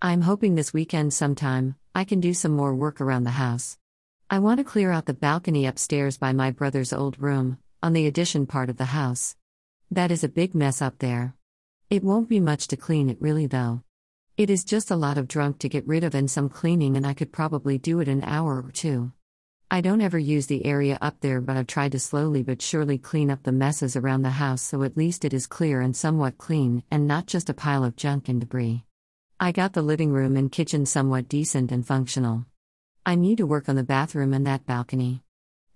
I'm 0.00 0.22
hoping 0.22 0.54
this 0.54 0.72
weekend 0.72 1.12
sometime, 1.12 1.74
I 1.94 2.04
can 2.04 2.20
do 2.20 2.32
some 2.32 2.52
more 2.52 2.74
work 2.74 3.00
around 3.00 3.24
the 3.24 3.30
house. 3.32 3.77
I 4.30 4.40
want 4.40 4.58
to 4.58 4.64
clear 4.64 4.92
out 4.92 5.06
the 5.06 5.14
balcony 5.14 5.64
upstairs 5.64 6.18
by 6.18 6.34
my 6.34 6.50
brother's 6.50 6.92
old 6.92 7.18
room, 7.18 7.56
on 7.82 7.94
the 7.94 8.06
addition 8.06 8.44
part 8.44 8.68
of 8.68 8.76
the 8.76 8.84
house. 8.84 9.36
That 9.90 10.10
is 10.10 10.22
a 10.22 10.28
big 10.28 10.54
mess 10.54 10.82
up 10.82 10.98
there. 10.98 11.34
It 11.88 12.04
won't 12.04 12.28
be 12.28 12.38
much 12.38 12.68
to 12.68 12.76
clean 12.76 13.08
it 13.08 13.16
really, 13.22 13.46
though. 13.46 13.80
It 14.36 14.50
is 14.50 14.64
just 14.64 14.90
a 14.90 14.96
lot 14.96 15.16
of 15.16 15.28
drunk 15.28 15.58
to 15.60 15.68
get 15.70 15.88
rid 15.88 16.04
of 16.04 16.14
and 16.14 16.30
some 16.30 16.50
cleaning, 16.50 16.94
and 16.94 17.06
I 17.06 17.14
could 17.14 17.32
probably 17.32 17.78
do 17.78 18.00
it 18.00 18.08
an 18.08 18.22
hour 18.22 18.62
or 18.62 18.70
two. 18.70 19.12
I 19.70 19.80
don't 19.80 20.02
ever 20.02 20.18
use 20.18 20.46
the 20.46 20.66
area 20.66 20.98
up 21.00 21.20
there, 21.20 21.40
but 21.40 21.56
I've 21.56 21.66
tried 21.66 21.92
to 21.92 21.98
slowly 21.98 22.42
but 22.42 22.60
surely 22.60 22.98
clean 22.98 23.30
up 23.30 23.44
the 23.44 23.52
messes 23.52 23.96
around 23.96 24.22
the 24.22 24.30
house 24.30 24.60
so 24.60 24.82
at 24.82 24.98
least 24.98 25.24
it 25.24 25.32
is 25.32 25.46
clear 25.46 25.80
and 25.80 25.96
somewhat 25.96 26.36
clean, 26.36 26.82
and 26.90 27.08
not 27.08 27.26
just 27.26 27.48
a 27.48 27.54
pile 27.54 27.82
of 27.82 27.96
junk 27.96 28.28
and 28.28 28.42
debris. 28.42 28.84
I 29.40 29.52
got 29.52 29.72
the 29.72 29.80
living 29.80 30.12
room 30.12 30.36
and 30.36 30.52
kitchen 30.52 30.84
somewhat 30.84 31.30
decent 31.30 31.72
and 31.72 31.86
functional. 31.86 32.44
I 33.08 33.14
need 33.14 33.38
to 33.38 33.46
work 33.46 33.70
on 33.70 33.76
the 33.76 33.82
bathroom 33.82 34.34
and 34.34 34.46
that 34.46 34.66
balcony. 34.66 35.22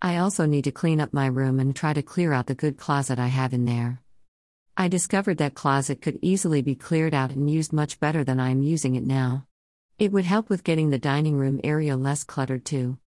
I 0.03 0.19
also 0.19 0.45
need 0.45 0.65
to 0.65 0.71
clean 0.71 1.01
up 1.01 1.15
my 1.15 1.25
room 1.25 1.61
and 1.61 1.75
try 1.75 1.95
to 1.95 2.03
clear 2.03 2.35
out 2.35 2.47
the 2.47 2.55
good 2.55 2.77
closet 2.77 3.19
I 3.19 3.29
have 3.29 3.55
in 3.55 3.65
there. 3.65 4.03
I 4.77 4.89
discovered 4.89 5.39
that 5.39 5.55
closet 5.55 6.03
could 6.03 6.19
easily 6.21 6.61
be 6.61 6.75
cleared 6.75 7.15
out 7.15 7.31
and 7.31 7.49
used 7.49 7.73
much 7.73 7.99
better 7.99 8.23
than 8.23 8.39
I 8.39 8.51
am 8.51 8.63
using 8.63 8.97
it 8.97 9.07
now. 9.07 9.47
It 9.99 10.13
would 10.13 10.27
help 10.27 10.51
with 10.51 10.63
getting 10.63 10.91
the 10.91 10.99
dining 10.99 11.39
room 11.39 11.59
area 11.65 11.97
less 11.97 12.23
cluttered 12.23 12.67
too. 12.67 12.99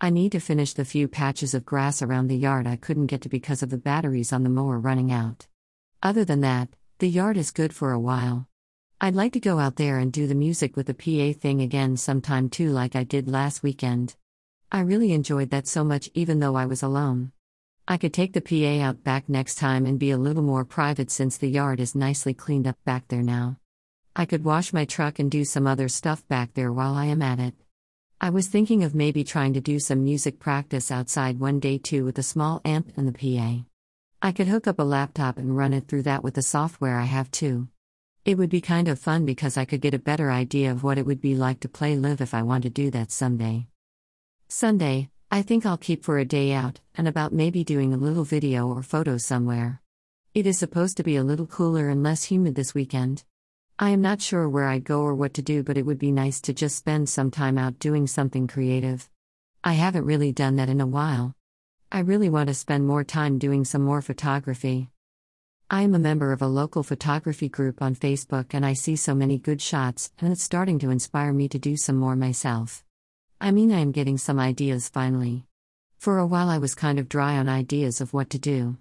I 0.00 0.10
need 0.10 0.32
to 0.32 0.40
finish 0.40 0.72
the 0.72 0.84
few 0.84 1.06
patches 1.06 1.54
of 1.54 1.64
grass 1.64 2.02
around 2.02 2.26
the 2.26 2.36
yard 2.36 2.66
I 2.66 2.74
couldn't 2.74 3.06
get 3.06 3.20
to 3.20 3.28
because 3.28 3.62
of 3.62 3.70
the 3.70 3.78
batteries 3.78 4.32
on 4.32 4.42
the 4.42 4.50
mower 4.50 4.80
running 4.80 5.12
out. 5.12 5.46
Other 6.02 6.24
than 6.24 6.40
that, 6.40 6.70
the 6.98 7.08
yard 7.08 7.36
is 7.36 7.52
good 7.52 7.72
for 7.72 7.92
a 7.92 8.00
while. 8.00 8.48
I'd 9.00 9.14
like 9.14 9.32
to 9.32 9.40
go 9.40 9.58
out 9.58 9.76
there 9.76 9.98
and 9.98 10.12
do 10.12 10.26
the 10.26 10.34
music 10.34 10.76
with 10.76 10.86
the 10.86 10.94
PA 10.94 11.38
thing 11.38 11.60
again 11.60 11.96
sometime 11.96 12.48
too, 12.48 12.70
like 12.70 12.94
I 12.94 13.02
did 13.04 13.28
last 13.28 13.62
weekend. 13.62 14.14
I 14.70 14.80
really 14.80 15.12
enjoyed 15.12 15.50
that 15.50 15.66
so 15.66 15.84
much, 15.84 16.08
even 16.14 16.38
though 16.40 16.54
I 16.54 16.66
was 16.66 16.82
alone. 16.82 17.32
I 17.86 17.96
could 17.96 18.14
take 18.14 18.32
the 18.32 18.40
PA 18.40 18.82
out 18.82 19.04
back 19.04 19.28
next 19.28 19.56
time 19.56 19.84
and 19.84 19.98
be 19.98 20.10
a 20.10 20.16
little 20.16 20.42
more 20.42 20.64
private 20.64 21.10
since 21.10 21.36
the 21.36 21.50
yard 21.50 21.80
is 21.80 21.94
nicely 21.94 22.32
cleaned 22.34 22.66
up 22.66 22.78
back 22.84 23.08
there 23.08 23.22
now. 23.22 23.58
I 24.16 24.24
could 24.26 24.44
wash 24.44 24.72
my 24.72 24.84
truck 24.84 25.18
and 25.18 25.30
do 25.30 25.44
some 25.44 25.66
other 25.66 25.88
stuff 25.88 26.26
back 26.28 26.54
there 26.54 26.72
while 26.72 26.94
I 26.94 27.06
am 27.06 27.20
at 27.20 27.40
it. 27.40 27.54
I 28.20 28.30
was 28.30 28.46
thinking 28.46 28.84
of 28.84 28.94
maybe 28.94 29.24
trying 29.24 29.52
to 29.54 29.60
do 29.60 29.80
some 29.80 30.04
music 30.04 30.38
practice 30.38 30.90
outside 30.90 31.40
one 31.40 31.58
day 31.58 31.78
too 31.78 32.04
with 32.04 32.18
a 32.18 32.22
small 32.22 32.62
amp 32.64 32.92
and 32.96 33.08
the 33.08 33.12
PA. 33.12 33.64
I 34.22 34.32
could 34.32 34.48
hook 34.48 34.66
up 34.66 34.78
a 34.78 34.84
laptop 34.84 35.36
and 35.36 35.56
run 35.56 35.74
it 35.74 35.88
through 35.88 36.04
that 36.04 36.22
with 36.22 36.34
the 36.34 36.42
software 36.42 36.98
I 36.98 37.04
have 37.04 37.30
too. 37.30 37.68
It 38.24 38.38
would 38.38 38.48
be 38.48 38.62
kind 38.62 38.88
of 38.88 38.98
fun 38.98 39.26
because 39.26 39.58
I 39.58 39.66
could 39.66 39.82
get 39.82 39.92
a 39.92 39.98
better 39.98 40.30
idea 40.30 40.70
of 40.70 40.82
what 40.82 40.96
it 40.96 41.04
would 41.04 41.20
be 41.20 41.34
like 41.34 41.60
to 41.60 41.68
play 41.68 41.94
live 41.94 42.22
if 42.22 42.32
I 42.32 42.42
want 42.42 42.62
to 42.62 42.70
do 42.70 42.90
that 42.90 43.12
someday. 43.12 43.66
Sunday, 44.48 45.10
I 45.30 45.42
think 45.42 45.66
I'll 45.66 45.76
keep 45.76 46.02
for 46.02 46.16
a 46.16 46.24
day 46.24 46.54
out 46.54 46.80
and 46.94 47.06
about 47.06 47.34
maybe 47.34 47.64
doing 47.64 47.92
a 47.92 47.98
little 47.98 48.24
video 48.24 48.66
or 48.68 48.82
photo 48.82 49.18
somewhere. 49.18 49.82
It 50.32 50.46
is 50.46 50.58
supposed 50.58 50.96
to 50.96 51.02
be 51.02 51.16
a 51.16 51.22
little 51.22 51.46
cooler 51.46 51.90
and 51.90 52.02
less 52.02 52.24
humid 52.24 52.54
this 52.54 52.72
weekend. 52.72 53.24
I 53.78 53.90
am 53.90 54.00
not 54.00 54.22
sure 54.22 54.48
where 54.48 54.68
I'd 54.68 54.84
go 54.84 55.02
or 55.02 55.14
what 55.14 55.34
to 55.34 55.42
do, 55.42 55.62
but 55.62 55.76
it 55.76 55.84
would 55.84 55.98
be 55.98 56.10
nice 56.10 56.40
to 56.42 56.54
just 56.54 56.76
spend 56.76 57.10
some 57.10 57.30
time 57.30 57.58
out 57.58 57.78
doing 57.78 58.06
something 58.06 58.46
creative. 58.46 59.10
I 59.62 59.74
haven't 59.74 60.06
really 60.06 60.32
done 60.32 60.56
that 60.56 60.70
in 60.70 60.80
a 60.80 60.86
while. 60.86 61.34
I 61.92 61.98
really 61.98 62.30
want 62.30 62.46
to 62.46 62.54
spend 62.54 62.86
more 62.86 63.04
time 63.04 63.38
doing 63.38 63.66
some 63.66 63.82
more 63.82 64.00
photography. 64.00 64.88
I 65.70 65.80
am 65.80 65.94
a 65.94 65.98
member 65.98 66.30
of 66.32 66.42
a 66.42 66.46
local 66.46 66.82
photography 66.82 67.48
group 67.48 67.80
on 67.80 67.96
Facebook 67.96 68.52
and 68.52 68.66
I 68.66 68.74
see 68.74 68.96
so 68.96 69.14
many 69.14 69.38
good 69.38 69.62
shots, 69.62 70.12
and 70.20 70.30
it's 70.30 70.42
starting 70.42 70.78
to 70.80 70.90
inspire 70.90 71.32
me 71.32 71.48
to 71.48 71.58
do 71.58 71.76
some 71.78 71.96
more 71.96 72.14
myself. 72.14 72.84
I 73.40 73.50
mean, 73.50 73.72
I 73.72 73.80
am 73.80 73.90
getting 73.90 74.18
some 74.18 74.38
ideas 74.38 74.90
finally. 74.90 75.46
For 75.96 76.18
a 76.18 76.26
while, 76.26 76.50
I 76.50 76.58
was 76.58 76.74
kind 76.74 76.98
of 76.98 77.08
dry 77.08 77.38
on 77.38 77.48
ideas 77.48 78.02
of 78.02 78.12
what 78.12 78.28
to 78.30 78.38
do. 78.38 78.76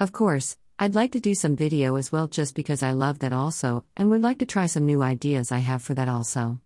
Of 0.00 0.10
course, 0.10 0.56
I'd 0.80 0.96
like 0.96 1.12
to 1.12 1.20
do 1.20 1.34
some 1.34 1.54
video 1.54 1.94
as 1.94 2.10
well 2.10 2.26
just 2.26 2.56
because 2.56 2.82
I 2.82 2.90
love 2.90 3.20
that 3.20 3.32
also, 3.32 3.84
and 3.96 4.10
would 4.10 4.22
like 4.22 4.38
to 4.40 4.46
try 4.46 4.66
some 4.66 4.84
new 4.84 5.02
ideas 5.02 5.52
I 5.52 5.58
have 5.58 5.80
for 5.80 5.94
that 5.94 6.08
also. 6.08 6.60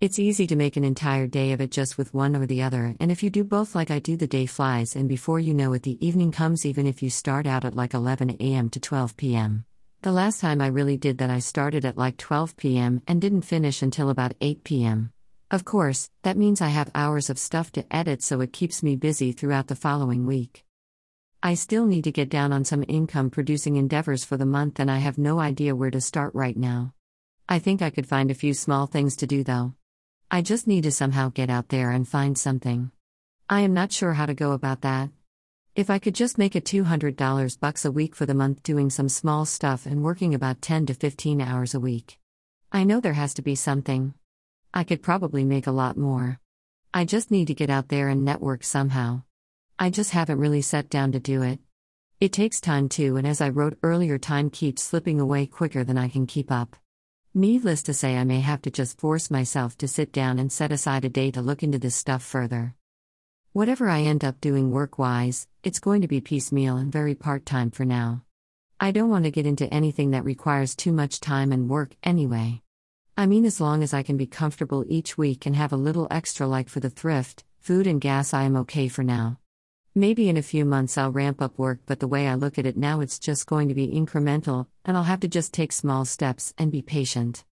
It's 0.00 0.18
easy 0.18 0.46
to 0.46 0.56
make 0.56 0.78
an 0.78 0.84
entire 0.84 1.26
day 1.26 1.52
of 1.52 1.60
it 1.60 1.70
just 1.70 1.98
with 1.98 2.14
one 2.14 2.34
or 2.34 2.46
the 2.46 2.62
other, 2.62 2.96
and 2.98 3.12
if 3.12 3.22
you 3.22 3.28
do 3.28 3.44
both 3.44 3.74
like 3.74 3.90
I 3.90 3.98
do, 3.98 4.16
the 4.16 4.26
day 4.26 4.46
flies, 4.46 4.96
and 4.96 5.06
before 5.06 5.38
you 5.38 5.52
know 5.52 5.74
it, 5.74 5.82
the 5.82 6.02
evening 6.04 6.32
comes, 6.32 6.64
even 6.64 6.86
if 6.86 7.02
you 7.02 7.10
start 7.10 7.46
out 7.46 7.66
at 7.66 7.76
like 7.76 7.92
11 7.92 8.30
a.m. 8.40 8.70
to 8.70 8.80
12 8.80 9.14
p.m. 9.18 9.66
The 10.00 10.10
last 10.10 10.40
time 10.40 10.62
I 10.62 10.68
really 10.68 10.96
did 10.96 11.18
that, 11.18 11.28
I 11.28 11.38
started 11.38 11.84
at 11.84 11.98
like 11.98 12.16
12 12.16 12.56
p.m. 12.56 13.02
and 13.06 13.20
didn't 13.20 13.42
finish 13.42 13.82
until 13.82 14.08
about 14.08 14.32
8 14.40 14.64
p.m. 14.64 15.12
Of 15.50 15.66
course, 15.66 16.08
that 16.22 16.38
means 16.38 16.62
I 16.62 16.68
have 16.68 16.90
hours 16.94 17.28
of 17.28 17.38
stuff 17.38 17.70
to 17.72 17.84
edit, 17.94 18.22
so 18.22 18.40
it 18.40 18.54
keeps 18.54 18.82
me 18.82 18.96
busy 18.96 19.32
throughout 19.32 19.66
the 19.66 19.76
following 19.76 20.24
week. 20.24 20.64
I 21.42 21.52
still 21.52 21.84
need 21.84 22.04
to 22.04 22.10
get 22.10 22.30
down 22.30 22.54
on 22.54 22.64
some 22.64 22.86
income 22.88 23.28
producing 23.28 23.76
endeavors 23.76 24.24
for 24.24 24.38
the 24.38 24.46
month, 24.46 24.80
and 24.80 24.90
I 24.90 24.96
have 24.96 25.18
no 25.18 25.40
idea 25.40 25.76
where 25.76 25.90
to 25.90 26.00
start 26.00 26.34
right 26.34 26.56
now. 26.56 26.94
I 27.50 27.58
think 27.58 27.82
I 27.82 27.90
could 27.90 28.06
find 28.06 28.30
a 28.30 28.34
few 28.34 28.54
small 28.54 28.86
things 28.86 29.14
to 29.16 29.26
do 29.26 29.44
though. 29.44 29.74
I 30.32 30.42
just 30.42 30.68
need 30.68 30.84
to 30.84 30.92
somehow 30.92 31.30
get 31.30 31.50
out 31.50 31.70
there 31.70 31.90
and 31.90 32.06
find 32.06 32.38
something. 32.38 32.92
I 33.48 33.62
am 33.62 33.74
not 33.74 33.90
sure 33.90 34.12
how 34.12 34.26
to 34.26 34.34
go 34.34 34.52
about 34.52 34.82
that. 34.82 35.10
If 35.74 35.90
I 35.90 35.98
could 35.98 36.14
just 36.14 36.38
make 36.38 36.54
a 36.54 36.60
$200 36.60 37.58
bucks 37.58 37.84
a 37.84 37.90
week 37.90 38.14
for 38.14 38.26
the 38.26 38.34
month 38.34 38.62
doing 38.62 38.90
some 38.90 39.08
small 39.08 39.44
stuff 39.44 39.86
and 39.86 40.04
working 40.04 40.32
about 40.32 40.62
10 40.62 40.86
to 40.86 40.94
15 40.94 41.40
hours 41.40 41.74
a 41.74 41.80
week. 41.80 42.20
I 42.70 42.84
know 42.84 43.00
there 43.00 43.14
has 43.14 43.34
to 43.34 43.42
be 43.42 43.56
something. 43.56 44.14
I 44.72 44.84
could 44.84 45.02
probably 45.02 45.44
make 45.44 45.66
a 45.66 45.72
lot 45.72 45.96
more. 45.96 46.38
I 46.94 47.04
just 47.06 47.32
need 47.32 47.48
to 47.48 47.54
get 47.54 47.68
out 47.68 47.88
there 47.88 48.08
and 48.08 48.24
network 48.24 48.62
somehow. 48.62 49.22
I 49.80 49.90
just 49.90 50.12
haven't 50.12 50.38
really 50.38 50.62
sat 50.62 50.88
down 50.88 51.10
to 51.10 51.18
do 51.18 51.42
it. 51.42 51.58
It 52.20 52.32
takes 52.32 52.60
time 52.60 52.88
too, 52.88 53.16
and 53.16 53.26
as 53.26 53.40
I 53.40 53.48
wrote 53.48 53.80
earlier, 53.82 54.16
time 54.16 54.48
keeps 54.48 54.84
slipping 54.84 55.18
away 55.18 55.46
quicker 55.46 55.82
than 55.82 55.98
I 55.98 56.08
can 56.08 56.28
keep 56.28 56.52
up. 56.52 56.76
Needless 57.34 57.84
to 57.84 57.94
say, 57.94 58.16
I 58.16 58.24
may 58.24 58.40
have 58.40 58.60
to 58.62 58.72
just 58.72 58.98
force 58.98 59.30
myself 59.30 59.78
to 59.78 59.86
sit 59.86 60.12
down 60.12 60.40
and 60.40 60.50
set 60.50 60.72
aside 60.72 61.04
a 61.04 61.08
day 61.08 61.30
to 61.30 61.40
look 61.40 61.62
into 61.62 61.78
this 61.78 61.94
stuff 61.94 62.24
further. 62.24 62.74
Whatever 63.52 63.88
I 63.88 64.00
end 64.00 64.24
up 64.24 64.40
doing 64.40 64.72
work 64.72 64.98
wise, 64.98 65.46
it's 65.62 65.78
going 65.78 66.02
to 66.02 66.08
be 66.08 66.20
piecemeal 66.20 66.76
and 66.76 66.90
very 66.90 67.14
part 67.14 67.46
time 67.46 67.70
for 67.70 67.84
now. 67.84 68.24
I 68.80 68.90
don't 68.90 69.10
want 69.10 69.26
to 69.26 69.30
get 69.30 69.46
into 69.46 69.72
anything 69.72 70.10
that 70.10 70.24
requires 70.24 70.74
too 70.74 70.90
much 70.90 71.20
time 71.20 71.52
and 71.52 71.70
work 71.70 71.94
anyway. 72.02 72.62
I 73.16 73.26
mean, 73.26 73.44
as 73.44 73.60
long 73.60 73.84
as 73.84 73.94
I 73.94 74.02
can 74.02 74.16
be 74.16 74.26
comfortable 74.26 74.84
each 74.88 75.16
week 75.16 75.46
and 75.46 75.54
have 75.54 75.72
a 75.72 75.76
little 75.76 76.08
extra, 76.10 76.48
like 76.48 76.68
for 76.68 76.80
the 76.80 76.90
thrift, 76.90 77.44
food, 77.60 77.86
and 77.86 78.00
gas, 78.00 78.34
I 78.34 78.42
am 78.42 78.56
okay 78.56 78.88
for 78.88 79.04
now. 79.04 79.38
Maybe 79.94 80.28
in 80.28 80.36
a 80.36 80.42
few 80.42 80.64
months 80.64 80.96
I'll 80.96 81.10
ramp 81.10 81.42
up 81.42 81.58
work, 81.58 81.80
but 81.84 81.98
the 81.98 82.06
way 82.06 82.28
I 82.28 82.36
look 82.36 82.58
at 82.58 82.66
it 82.66 82.76
now, 82.76 83.00
it's 83.00 83.18
just 83.18 83.48
going 83.48 83.66
to 83.68 83.74
be 83.74 83.88
incremental, 83.88 84.66
and 84.84 84.96
I'll 84.96 85.02
have 85.02 85.18
to 85.20 85.28
just 85.28 85.52
take 85.52 85.72
small 85.72 86.04
steps 86.04 86.54
and 86.56 86.70
be 86.70 86.80
patient. 86.80 87.44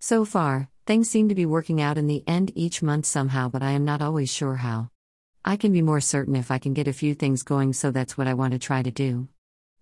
So 0.00 0.24
far, 0.24 0.70
things 0.86 1.10
seem 1.10 1.28
to 1.28 1.34
be 1.34 1.44
working 1.44 1.82
out 1.82 1.98
in 1.98 2.06
the 2.06 2.24
end 2.26 2.50
each 2.54 2.82
month 2.82 3.04
somehow, 3.04 3.50
but 3.50 3.62
I 3.62 3.72
am 3.72 3.84
not 3.84 4.00
always 4.00 4.32
sure 4.32 4.56
how. 4.56 4.88
I 5.44 5.56
can 5.56 5.70
be 5.70 5.82
more 5.82 6.00
certain 6.00 6.34
if 6.34 6.50
I 6.50 6.56
can 6.56 6.72
get 6.72 6.88
a 6.88 6.94
few 6.94 7.14
things 7.14 7.42
going, 7.42 7.74
so 7.74 7.90
that's 7.90 8.16
what 8.16 8.26
I 8.26 8.32
want 8.32 8.54
to 8.54 8.58
try 8.58 8.82
to 8.82 8.90
do. 8.90 9.28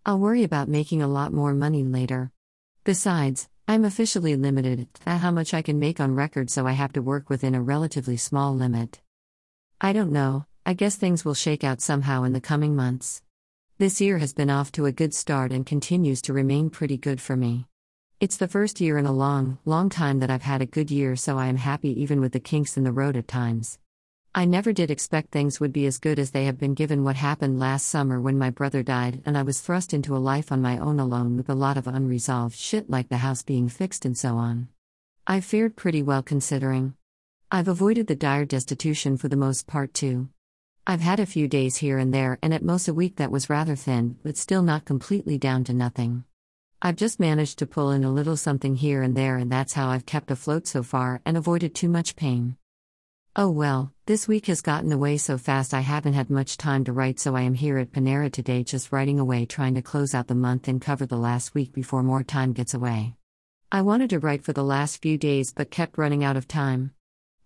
I'll 0.05 0.19
worry 0.19 0.43
about 0.43 0.69
making 0.69 1.03
a 1.03 1.09
lot 1.09 1.33
more 1.33 1.55
money 1.55 1.85
later. 1.85 2.33
Besides, 2.83 3.49
I'm 3.69 3.85
officially 3.85 4.35
limited 4.35 4.89
at 5.07 5.21
how 5.21 5.31
much 5.31 5.55
I 5.55 5.63
can 5.63 5.79
make 5.79 6.01
on 6.01 6.17
record, 6.17 6.51
so 6.51 6.67
I 6.67 6.73
have 6.73 6.93
to 6.95 7.03
work 7.03 7.31
within 7.31 7.55
a 7.55 7.63
relatively 7.63 8.17
small 8.17 8.53
limit. 8.53 9.01
I 9.81 9.93
don't 9.93 10.11
know, 10.11 10.47
I 10.71 10.73
guess 10.73 10.95
things 10.95 11.25
will 11.25 11.35
shake 11.35 11.65
out 11.65 11.81
somehow 11.81 12.23
in 12.23 12.33
the 12.33 12.41
coming 12.41 12.77
months. 12.77 13.23
This 13.79 14.01
year 14.01 14.19
has 14.19 14.33
been 14.33 14.51
off 14.51 14.71
to 14.71 14.87
a 14.87 14.93
good 14.93 15.13
start 15.13 15.51
and 15.51 15.67
continues 15.67 16.23
to 16.23 16.33
remain 16.33 16.71
pretty 16.71 16.97
good 16.97 17.21
for 17.21 17.37
me. 17.37 17.67
It's 18.21 18.37
the 18.37 18.47
first 18.47 18.81
year 18.81 18.97
in 18.97 19.05
a 19.05 19.11
long, 19.11 19.59
long 19.65 19.89
time 19.89 20.21
that 20.21 20.31
I've 20.31 20.45
had 20.45 20.63
a 20.63 20.67
good 20.67 20.89
year, 20.89 21.17
so 21.17 21.37
I 21.37 21.49
am 21.49 21.57
happy 21.57 22.01
even 22.01 22.21
with 22.21 22.31
the 22.31 22.39
kinks 22.39 22.77
in 22.77 22.85
the 22.85 22.93
road 22.93 23.17
at 23.17 23.27
times. 23.27 23.81
I 24.33 24.45
never 24.45 24.73
did 24.73 24.93
expect 24.93 25.33
things 25.33 25.59
would 25.59 25.73
be 25.73 25.87
as 25.87 25.99
good 25.99 26.21
as 26.21 26.31
they 26.31 26.45
have 26.45 26.61
been 26.61 26.75
given 26.75 27.03
what 27.03 27.17
happened 27.17 27.59
last 27.59 27.89
summer 27.89 28.21
when 28.21 28.39
my 28.39 28.51
brother 28.51 28.85
died 28.85 29.25
and 29.27 29.37
I 29.37 29.43
was 29.43 29.61
thrust 29.61 29.93
into 29.93 30.17
a 30.17 30.23
life 30.23 30.53
on 30.53 30.63
my 30.63 30.79
own 30.79 31.01
alone 31.01 31.37
with 31.37 31.49
a 31.49 31.55
lot 31.57 31.79
of 31.79 31.89
unresolved 31.89 32.55
shit 32.55 32.89
like 32.89 33.09
the 33.09 33.17
house 33.17 33.43
being 33.43 33.69
fixed 33.69 34.05
and 34.05 34.17
so 34.17 34.37
on. 34.37 34.69
I 35.27 35.41
fared 35.41 35.75
pretty 35.75 36.05
well 36.05 36.23
considering. 36.23 36.95
I've 37.51 37.67
avoided 37.67 38.07
the 38.07 38.15
dire 38.15 38.45
destitution 38.45 39.17
for 39.17 39.27
the 39.27 39.35
most 39.35 39.67
part 39.67 39.95
too. 39.95 40.29
I've 40.91 41.03
had 41.03 41.21
a 41.21 41.25
few 41.25 41.47
days 41.47 41.77
here 41.77 41.99
and 41.99 42.13
there, 42.13 42.37
and 42.43 42.53
at 42.53 42.65
most 42.65 42.89
a 42.89 42.93
week 42.93 43.15
that 43.15 43.31
was 43.31 43.49
rather 43.49 43.77
thin, 43.77 44.17
but 44.25 44.37
still 44.37 44.61
not 44.61 44.85
completely 44.85 45.39
down 45.39 45.63
to 45.67 45.73
nothing. 45.73 46.25
I've 46.83 46.97
just 46.97 47.21
managed 47.21 47.61
to 47.61 47.67
pull 47.67 47.93
in 47.93 48.03
a 48.03 48.11
little 48.11 48.37
something 48.37 48.75
here 48.75 49.01
and 49.01 49.17
there, 49.17 49.37
and 49.37 49.53
that's 49.53 49.75
how 49.75 49.89
I've 49.91 50.05
kept 50.05 50.33
afloat 50.33 50.67
so 50.67 50.83
far 50.83 51.21
and 51.25 51.37
avoided 51.37 51.77
too 51.77 51.89
much 51.89 52.17
pain. 52.17 52.57
Oh 53.37 53.51
well, 53.51 53.93
this 54.07 54.27
week 54.27 54.47
has 54.47 54.63
gotten 54.63 54.91
away 54.91 55.17
so 55.19 55.39
fast 55.39 55.75
I 55.75 55.83
haven't 55.83 56.15
had 56.15 56.29
much 56.29 56.57
time 56.57 56.83
to 56.83 56.93
write, 56.93 57.21
so 57.21 57.37
I 57.37 57.43
am 57.43 57.55
here 57.55 57.79
at 57.79 57.93
Panera 57.93 58.29
today 58.29 58.65
just 58.65 58.91
writing 58.91 59.21
away, 59.21 59.47
trying 59.47 59.77
to 59.77 59.83
close 59.83 60.13
out 60.13 60.27
the 60.27 60.35
month 60.35 60.67
and 60.67 60.83
cover 60.83 61.07
the 61.07 61.15
last 61.17 61.55
week 61.55 61.73
before 61.73 62.03
more 62.03 62.25
time 62.25 62.53
gets 62.53 62.75
away. 62.75 63.15
I 63.71 63.83
wanted 63.83 64.11
to 64.11 64.19
write 64.19 64.43
for 64.43 64.53
the 64.53 64.65
last 64.65 65.01
few 65.01 65.17
days 65.17 65.53
but 65.53 65.71
kept 65.71 65.99
running 65.99 66.25
out 66.25 66.37
of 66.37 66.49
time. 66.49 66.95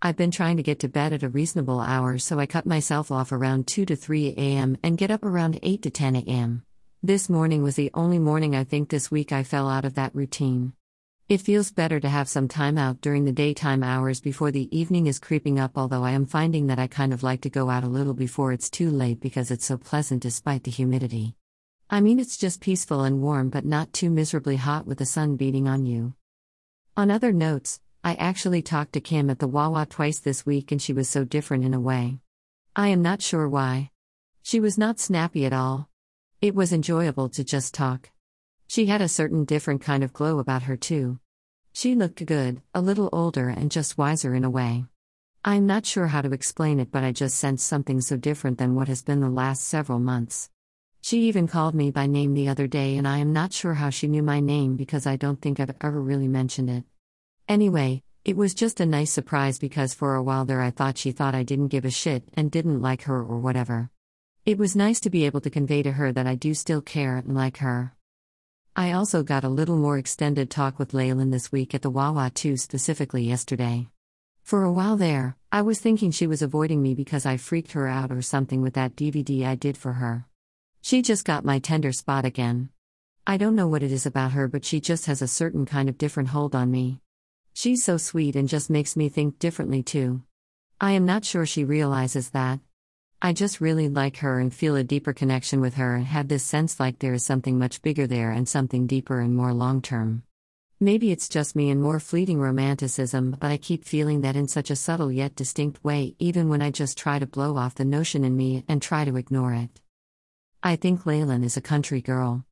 I've 0.06 0.18
been 0.18 0.30
trying 0.30 0.58
to 0.58 0.62
get 0.62 0.80
to 0.80 0.88
bed 0.88 1.14
at 1.14 1.22
a 1.22 1.30
reasonable 1.30 1.80
hour, 1.80 2.18
so 2.18 2.38
I 2.38 2.44
cut 2.44 2.66
myself 2.66 3.10
off 3.10 3.32
around 3.32 3.66
2 3.66 3.86
to 3.86 3.96
3 3.96 4.34
a.m. 4.36 4.76
and 4.82 4.98
get 4.98 5.10
up 5.10 5.24
around 5.24 5.58
8 5.62 5.80
to 5.80 5.88
10 5.88 6.16
a.m. 6.16 6.62
This 7.02 7.30
morning 7.30 7.62
was 7.62 7.76
the 7.76 7.90
only 7.94 8.18
morning 8.18 8.54
I 8.54 8.64
think 8.64 8.90
this 8.90 9.10
week 9.10 9.32
I 9.32 9.44
fell 9.44 9.66
out 9.66 9.86
of 9.86 9.94
that 9.94 10.14
routine. 10.14 10.74
It 11.30 11.40
feels 11.40 11.72
better 11.72 12.00
to 12.00 12.08
have 12.10 12.28
some 12.28 12.48
time 12.48 12.76
out 12.76 13.00
during 13.00 13.24
the 13.24 13.32
daytime 13.32 13.82
hours 13.82 14.20
before 14.20 14.50
the 14.50 14.68
evening 14.78 15.06
is 15.06 15.18
creeping 15.18 15.58
up, 15.58 15.70
although 15.74 16.04
I 16.04 16.10
am 16.10 16.26
finding 16.26 16.66
that 16.66 16.78
I 16.78 16.86
kind 16.86 17.14
of 17.14 17.22
like 17.22 17.40
to 17.40 17.48
go 17.48 17.70
out 17.70 17.82
a 17.82 17.88
little 17.88 18.12
before 18.12 18.52
it's 18.52 18.68
too 18.68 18.90
late 18.90 19.20
because 19.20 19.50
it's 19.50 19.64
so 19.64 19.78
pleasant 19.78 20.22
despite 20.22 20.64
the 20.64 20.70
humidity. 20.70 21.34
I 21.88 22.02
mean, 22.02 22.18
it's 22.18 22.36
just 22.36 22.60
peaceful 22.60 23.04
and 23.04 23.22
warm, 23.22 23.48
but 23.48 23.64
not 23.64 23.94
too 23.94 24.10
miserably 24.10 24.56
hot 24.56 24.86
with 24.86 24.98
the 24.98 25.06
sun 25.06 25.36
beating 25.36 25.66
on 25.66 25.86
you. 25.86 26.12
On 26.94 27.10
other 27.10 27.32
notes, 27.32 27.80
I 28.06 28.16
actually 28.16 28.60
talked 28.60 28.92
to 28.92 29.00
Kim 29.00 29.30
at 29.30 29.38
the 29.38 29.48
Wawa 29.48 29.86
twice 29.86 30.18
this 30.18 30.44
week 30.44 30.70
and 30.70 30.82
she 30.82 30.92
was 30.92 31.08
so 31.08 31.24
different 31.24 31.64
in 31.64 31.72
a 31.72 31.80
way. 31.80 32.18
I 32.76 32.88
am 32.88 33.00
not 33.00 33.22
sure 33.22 33.48
why. 33.48 33.92
She 34.42 34.60
was 34.60 34.76
not 34.76 35.00
snappy 35.00 35.46
at 35.46 35.54
all. 35.54 35.88
It 36.42 36.54
was 36.54 36.70
enjoyable 36.70 37.30
to 37.30 37.42
just 37.42 37.72
talk. 37.72 38.10
She 38.66 38.84
had 38.84 39.00
a 39.00 39.08
certain 39.08 39.46
different 39.46 39.80
kind 39.80 40.04
of 40.04 40.12
glow 40.12 40.38
about 40.38 40.64
her, 40.64 40.76
too. 40.76 41.18
She 41.72 41.94
looked 41.94 42.26
good, 42.26 42.60
a 42.74 42.82
little 42.82 43.08
older, 43.10 43.48
and 43.48 43.70
just 43.70 43.96
wiser 43.96 44.34
in 44.34 44.44
a 44.44 44.50
way. 44.50 44.84
I'm 45.42 45.66
not 45.66 45.86
sure 45.86 46.08
how 46.08 46.20
to 46.20 46.32
explain 46.32 46.80
it, 46.80 46.90
but 46.90 47.04
I 47.04 47.12
just 47.12 47.38
sensed 47.38 47.66
something 47.66 48.02
so 48.02 48.18
different 48.18 48.58
than 48.58 48.74
what 48.74 48.88
has 48.88 49.02
been 49.02 49.20
the 49.20 49.30
last 49.30 49.64
several 49.64 49.98
months. 49.98 50.50
She 51.00 51.22
even 51.22 51.48
called 51.48 51.74
me 51.74 51.90
by 51.90 52.06
name 52.06 52.34
the 52.34 52.48
other 52.48 52.66
day, 52.66 52.98
and 52.98 53.08
I 53.08 53.16
am 53.16 53.32
not 53.32 53.54
sure 53.54 53.74
how 53.74 53.88
she 53.88 54.08
knew 54.08 54.22
my 54.22 54.40
name 54.40 54.76
because 54.76 55.06
I 55.06 55.16
don't 55.16 55.40
think 55.40 55.58
I've 55.58 55.74
ever 55.80 56.02
really 56.02 56.28
mentioned 56.28 56.68
it. 56.68 56.84
Anyway, 57.48 58.02
it 58.24 58.38
was 58.38 58.54
just 58.54 58.80
a 58.80 58.86
nice 58.86 59.12
surprise 59.12 59.58
because 59.58 59.92
for 59.92 60.14
a 60.14 60.22
while 60.22 60.46
there 60.46 60.62
I 60.62 60.70
thought 60.70 60.96
she 60.96 61.12
thought 61.12 61.34
I 61.34 61.42
didn't 61.42 61.68
give 61.68 61.84
a 61.84 61.90
shit 61.90 62.24
and 62.32 62.50
didn't 62.50 62.80
like 62.80 63.02
her 63.02 63.18
or 63.18 63.38
whatever. 63.38 63.90
It 64.46 64.56
was 64.56 64.74
nice 64.74 64.98
to 65.00 65.10
be 65.10 65.26
able 65.26 65.42
to 65.42 65.50
convey 65.50 65.82
to 65.82 65.92
her 65.92 66.10
that 66.12 66.26
I 66.26 66.36
do 66.36 66.54
still 66.54 66.80
care 66.80 67.18
and 67.18 67.34
like 67.34 67.58
her. 67.58 67.94
I 68.74 68.92
also 68.92 69.22
got 69.22 69.44
a 69.44 69.50
little 69.50 69.76
more 69.76 69.98
extended 69.98 70.50
talk 70.50 70.78
with 70.78 70.94
Leyland 70.94 71.34
this 71.34 71.52
week 71.52 71.74
at 71.74 71.82
the 71.82 71.90
Wawa 71.90 72.30
2 72.34 72.56
specifically 72.56 73.24
yesterday. 73.24 73.88
For 74.42 74.64
a 74.64 74.72
while 74.72 74.96
there, 74.96 75.36
I 75.52 75.60
was 75.60 75.78
thinking 75.78 76.10
she 76.10 76.26
was 76.26 76.42
avoiding 76.42 76.82
me 76.82 76.94
because 76.94 77.26
I 77.26 77.36
freaked 77.36 77.72
her 77.72 77.86
out 77.86 78.10
or 78.10 78.22
something 78.22 78.62
with 78.62 78.72
that 78.74 78.96
DVD 78.96 79.44
I 79.46 79.54
did 79.54 79.76
for 79.76 79.94
her. 79.94 80.26
She 80.80 81.02
just 81.02 81.26
got 81.26 81.44
my 81.44 81.58
tender 81.58 81.92
spot 81.92 82.24
again. 82.24 82.70
I 83.26 83.36
don't 83.36 83.54
know 83.54 83.68
what 83.68 83.82
it 83.82 83.92
is 83.92 84.06
about 84.06 84.32
her, 84.32 84.48
but 84.48 84.64
she 84.64 84.80
just 84.80 85.06
has 85.06 85.22
a 85.22 85.28
certain 85.28 85.66
kind 85.66 85.88
of 85.88 85.98
different 85.98 86.30
hold 86.30 86.54
on 86.54 86.70
me. 86.70 87.00
She's 87.56 87.84
so 87.84 87.96
sweet 87.96 88.34
and 88.34 88.48
just 88.48 88.68
makes 88.68 88.96
me 88.96 89.08
think 89.08 89.38
differently 89.38 89.82
too. 89.84 90.22
I 90.80 90.90
am 90.92 91.06
not 91.06 91.24
sure 91.24 91.46
she 91.46 91.64
realizes 91.64 92.30
that. 92.30 92.58
I 93.22 93.32
just 93.32 93.60
really 93.60 93.88
like 93.88 94.18
her 94.18 94.40
and 94.40 94.52
feel 94.52 94.74
a 94.74 94.82
deeper 94.82 95.12
connection 95.12 95.60
with 95.60 95.74
her 95.74 95.94
and 95.94 96.04
have 96.04 96.26
this 96.26 96.42
sense 96.42 96.80
like 96.80 96.98
there 96.98 97.14
is 97.14 97.24
something 97.24 97.56
much 97.56 97.80
bigger 97.80 98.08
there 98.08 98.32
and 98.32 98.48
something 98.48 98.88
deeper 98.88 99.20
and 99.20 99.36
more 99.36 99.54
long 99.54 99.80
term. 99.80 100.24
Maybe 100.80 101.12
it's 101.12 101.28
just 101.28 101.54
me 101.54 101.70
and 101.70 101.80
more 101.80 102.00
fleeting 102.00 102.40
romanticism, 102.40 103.36
but 103.40 103.52
I 103.52 103.56
keep 103.56 103.84
feeling 103.84 104.22
that 104.22 104.36
in 104.36 104.48
such 104.48 104.70
a 104.70 104.76
subtle 104.76 105.12
yet 105.12 105.36
distinct 105.36 105.82
way, 105.84 106.16
even 106.18 106.48
when 106.48 106.60
I 106.60 106.72
just 106.72 106.98
try 106.98 107.20
to 107.20 107.26
blow 107.26 107.56
off 107.56 107.76
the 107.76 107.84
notion 107.84 108.24
in 108.24 108.36
me 108.36 108.64
and 108.66 108.82
try 108.82 109.04
to 109.04 109.16
ignore 109.16 109.54
it. 109.54 109.80
I 110.60 110.74
think 110.74 111.06
Leyland 111.06 111.44
is 111.44 111.56
a 111.56 111.62
country 111.62 112.02
girl. 112.02 112.44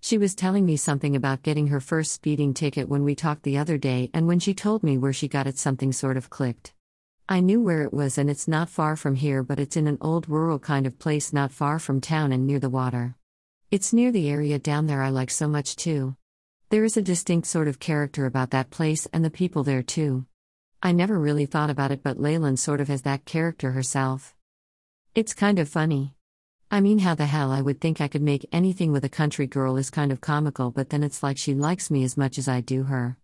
She 0.00 0.18
was 0.18 0.34
telling 0.34 0.64
me 0.64 0.76
something 0.76 1.16
about 1.16 1.42
getting 1.42 1.66
her 1.68 1.80
first 1.80 2.12
speeding 2.12 2.54
ticket 2.54 2.88
when 2.88 3.02
we 3.02 3.14
talked 3.14 3.42
the 3.42 3.58
other 3.58 3.78
day, 3.78 4.10
and 4.14 4.26
when 4.26 4.38
she 4.38 4.54
told 4.54 4.82
me 4.82 4.96
where 4.96 5.12
she 5.12 5.28
got 5.28 5.46
it, 5.46 5.58
something 5.58 5.92
sort 5.92 6.16
of 6.16 6.30
clicked. 6.30 6.72
I 7.28 7.40
knew 7.40 7.60
where 7.60 7.82
it 7.82 7.92
was, 7.92 8.18
and 8.18 8.30
it's 8.30 8.46
not 8.46 8.68
far 8.68 8.94
from 8.94 9.16
here, 9.16 9.42
but 9.42 9.58
it's 9.58 9.76
in 9.76 9.88
an 9.88 9.98
old 10.00 10.28
rural 10.28 10.60
kind 10.60 10.86
of 10.86 10.98
place 10.98 11.32
not 11.32 11.50
far 11.50 11.80
from 11.80 12.00
town 12.00 12.30
and 12.30 12.46
near 12.46 12.60
the 12.60 12.70
water. 12.70 13.16
It's 13.72 13.92
near 13.92 14.12
the 14.12 14.30
area 14.30 14.60
down 14.60 14.86
there 14.86 15.02
I 15.02 15.08
like 15.08 15.30
so 15.30 15.48
much 15.48 15.74
too. 15.74 16.14
There 16.68 16.84
is 16.84 16.96
a 16.96 17.02
distinct 17.02 17.48
sort 17.48 17.66
of 17.66 17.80
character 17.80 18.26
about 18.26 18.50
that 18.50 18.70
place 18.70 19.08
and 19.12 19.24
the 19.24 19.30
people 19.30 19.64
there 19.64 19.82
too. 19.82 20.26
I 20.80 20.92
never 20.92 21.18
really 21.18 21.46
thought 21.46 21.70
about 21.70 21.90
it, 21.90 22.04
but 22.04 22.20
Leyland 22.20 22.60
sort 22.60 22.80
of 22.80 22.86
has 22.86 23.02
that 23.02 23.24
character 23.24 23.72
herself. 23.72 24.36
It's 25.16 25.34
kind 25.34 25.58
of 25.58 25.68
funny. 25.68 26.14
I 26.68 26.80
mean, 26.80 26.98
how 26.98 27.14
the 27.14 27.26
hell 27.26 27.52
I 27.52 27.62
would 27.62 27.80
think 27.80 28.00
I 28.00 28.08
could 28.08 28.22
make 28.22 28.48
anything 28.50 28.90
with 28.90 29.04
a 29.04 29.08
country 29.08 29.46
girl 29.46 29.76
is 29.76 29.88
kind 29.88 30.10
of 30.10 30.20
comical, 30.20 30.72
but 30.72 30.90
then 30.90 31.04
it's 31.04 31.22
like 31.22 31.38
she 31.38 31.54
likes 31.54 31.92
me 31.92 32.02
as 32.02 32.16
much 32.16 32.38
as 32.38 32.48
I 32.48 32.60
do 32.60 32.84
her. 32.84 33.16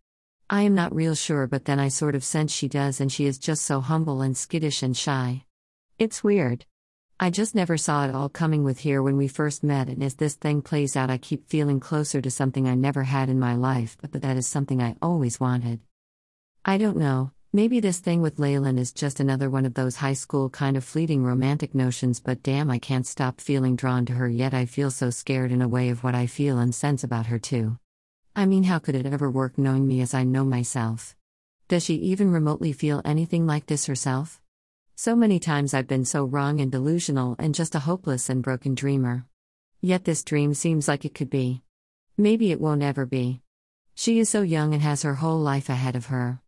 I 0.49 0.63
am 0.63 0.77
not 0.77 0.95
real 0.95 1.17
sure, 1.17 1.49
but 1.49 1.65
then 1.65 1.81
I 1.81 1.89
sort 1.89 2.15
of 2.15 2.23
sense 2.23 2.53
she 2.53 2.69
does, 2.69 3.01
and 3.01 3.11
she 3.11 3.27
is 3.27 3.39
just 3.39 3.65
so 3.65 3.81
humble 3.81 4.23
and 4.23 4.37
skittish 4.37 4.83
and 4.83 4.97
shy. 4.97 5.45
It's 5.99 6.23
weird. 6.23 6.67
I 7.19 7.31
just 7.31 7.55
never 7.55 7.77
saw 7.77 8.05
it 8.07 8.15
all 8.15 8.29
coming 8.29 8.63
with 8.63 8.79
here 8.79 9.03
when 9.03 9.17
we 9.17 9.27
first 9.27 9.65
met, 9.65 9.89
and 9.89 10.05
as 10.05 10.15
this 10.15 10.35
thing 10.35 10.63
plays 10.63 10.95
out, 10.95 11.11
I 11.11 11.19
keep 11.19 11.49
feeling 11.49 11.81
closer 11.81 12.21
to 12.21 12.31
something 12.31 12.69
I 12.69 12.77
never 12.77 13.03
had 13.03 13.29
in 13.29 13.41
my 13.41 13.57
life, 13.57 13.97
but 14.01 14.13
that 14.23 14.37
is 14.37 14.47
something 14.47 14.81
I 14.81 14.97
always 15.03 15.41
wanted. 15.41 15.81
I 16.65 16.79
don't 16.79 16.97
know, 16.97 17.33
maybe 17.53 17.81
this 17.81 17.99
thing 17.99 18.23
with 18.23 18.39
Leyland 18.39 18.79
is 18.79 18.93
just 18.93 19.21
another 19.21 19.51
one 19.51 19.67
of 19.67 19.75
those 19.75 19.97
high 19.97 20.15
school 20.15 20.49
kind 20.49 20.77
of 20.77 20.85
fleeting 20.85 21.23
romantic 21.23 21.75
notions, 21.75 22.19
but 22.19 22.43
damn, 22.43 22.71
I 22.71 22.79
can't 22.79 23.07
stop 23.07 23.41
feeling 23.41 23.77
drawn 23.77 24.07
to 24.07 24.15
her, 24.15 24.29
yet 24.29 24.55
I 24.55 24.65
feel 24.65 24.91
so 24.91 25.11
scared 25.11 25.53
in 25.53 25.61
a 25.61 25.69
way 25.69 25.91
of 25.91 26.03
what 26.03 26.15
I 26.15 26.27
feel 26.27 26.59
and 26.59 26.75
sense 26.75 27.05
about 27.05 27.27
her, 27.27 27.39
too. 27.39 27.79
I 28.35 28.47
mean, 28.47 28.65
how 28.65 28.79
could 28.79 28.95
it 28.95 29.05
ever 29.05 29.31
work 29.31 29.59
knowing 29.59 29.87
me 29.87 30.01
as 30.01 30.15
I 30.15 30.25
know 30.25 30.45
myself? 30.45 31.15
Does 31.69 31.85
she 31.85 31.95
even 31.97 32.33
remotely 32.33 32.73
feel 32.73 33.03
anything 33.05 33.47
like 33.47 33.67
this 33.67 33.87
herself? 33.87 34.41
So 34.95 35.15
many 35.15 35.39
times 35.39 35.75
I've 35.75 35.89
been 35.89 36.05
so 36.05 36.25
wrong 36.25 36.61
and 36.61 36.73
delusional 36.73 37.37
and 37.39 37.55
just 37.55 37.75
a 37.75 37.81
hopeless 37.81 38.31
and 38.31 38.43
broken 38.43 38.75
dreamer. 38.75 39.27
Yet 39.81 40.05
this 40.05 40.23
dream 40.23 40.55
seems 40.55 40.89
like 40.89 41.05
it 41.05 41.15
could 41.15 41.31
be. 41.31 41.63
Maybe 42.17 42.53
it 42.53 42.61
won't 42.61 42.83
ever 42.83 43.05
be. 43.05 43.41
She 43.95 44.19
is 44.19 44.29
so 44.31 44.43
young 44.43 44.73
and 44.73 44.83
has 44.83 45.03
her 45.03 45.17
whole 45.17 45.41
life 45.41 45.69
ahead 45.69 45.97
of 45.97 46.07
her. 46.07 46.41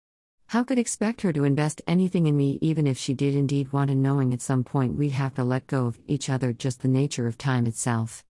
How 0.46 0.62
could 0.62 0.78
expect 0.78 1.22
her 1.22 1.32
to 1.32 1.44
invest 1.44 1.82
anything 1.86 2.26
in 2.26 2.36
me 2.36 2.58
even 2.60 2.86
if 2.86 2.96
she 2.96 3.14
did 3.14 3.34
indeed 3.34 3.72
want 3.72 3.88
to 3.88 3.94
knowing 3.94 4.32
at 4.32 4.40
some 4.40 4.64
point 4.64 4.96
we'd 4.96 5.10
have 5.12 5.34
to 5.34 5.44
let 5.44 5.66
go 5.66 5.86
of 5.86 5.98
each 6.06 6.30
other 6.30 6.52
just 6.52 6.82
the 6.82 6.88
nature 6.88 7.26
of 7.26 7.36
time 7.36 7.66
itself. 7.66 8.24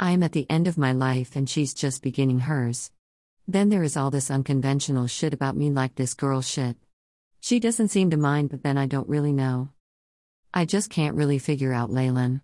I 0.00 0.12
am 0.12 0.22
at 0.22 0.32
the 0.32 0.48
end 0.50 0.68
of 0.68 0.78
my 0.78 0.92
life 0.92 1.36
and 1.36 1.48
she's 1.48 1.74
just 1.74 2.02
beginning 2.02 2.40
hers. 2.40 2.90
Then 3.48 3.68
there 3.68 3.82
is 3.82 3.96
all 3.96 4.10
this 4.10 4.30
unconventional 4.30 5.06
shit 5.06 5.32
about 5.32 5.56
me, 5.56 5.70
like 5.70 5.94
this 5.94 6.14
girl 6.14 6.42
shit. 6.42 6.76
She 7.40 7.60
doesn't 7.60 7.88
seem 7.88 8.10
to 8.10 8.16
mind, 8.16 8.50
but 8.50 8.62
then 8.62 8.76
I 8.76 8.86
don't 8.86 9.08
really 9.08 9.32
know. 9.32 9.68
I 10.52 10.64
just 10.64 10.90
can't 10.90 11.14
really 11.14 11.38
figure 11.38 11.72
out 11.72 11.90
Leyland. 11.90 12.40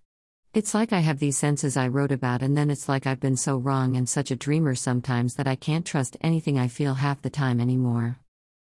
It's 0.55 0.75
like 0.75 0.93
I 0.93 1.00
have 1.00 1.19
these 1.19 1.38
senses 1.38 1.76
I 1.76 1.88
wrote 1.88 2.12
about, 2.12 2.43
and 2.43 2.57
then 2.57 2.71
it's 2.71 2.88
like 2.88 3.07
I've 3.07 3.19
been 3.19 3.37
so 3.37 3.57
wrong 3.57 3.97
and 3.97 4.09
such 4.09 4.31
a 4.31 4.37
dreamer 4.37 4.75
sometimes 4.75 5.35
that 5.37 5.49
I 5.49 5.57
can't 5.57 5.87
trust 5.87 6.19
anything 6.21 6.59
I 6.59 6.69
feel 6.69 6.95
half 6.95 7.23
the 7.23 7.31
time 7.31 7.59
anymore. 7.59 8.19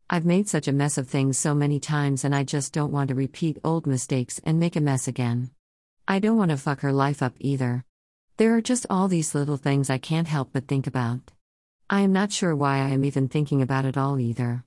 I've 0.07 0.25
made 0.25 0.47
such 0.47 0.67
a 0.67 0.71
mess 0.71 0.99
of 0.99 1.07
things 1.07 1.35
so 1.35 1.55
many 1.55 1.79
times, 1.79 2.23
and 2.23 2.35
I 2.35 2.43
just 2.43 2.71
don't 2.71 2.91
want 2.91 3.07
to 3.07 3.15
repeat 3.15 3.57
old 3.63 3.87
mistakes 3.87 4.39
and 4.43 4.59
make 4.59 4.75
a 4.75 4.81
mess 4.81 5.07
again. 5.07 5.49
I 6.07 6.19
don't 6.19 6.37
want 6.37 6.51
to 6.51 6.57
fuck 6.57 6.81
her 6.81 6.93
life 6.93 7.23
up 7.23 7.33
either. 7.39 7.83
There 8.37 8.55
are 8.55 8.61
just 8.61 8.85
all 8.87 9.07
these 9.07 9.33
little 9.33 9.57
things 9.57 9.89
I 9.89 9.97
can't 9.97 10.27
help 10.27 10.49
but 10.53 10.67
think 10.67 10.85
about. 10.85 11.31
I 11.89 12.01
am 12.01 12.13
not 12.13 12.31
sure 12.31 12.55
why 12.55 12.77
I 12.77 12.89
am 12.89 13.03
even 13.03 13.27
thinking 13.27 13.63
about 13.63 13.85
it 13.85 13.97
all 13.97 14.19
either. 14.19 14.63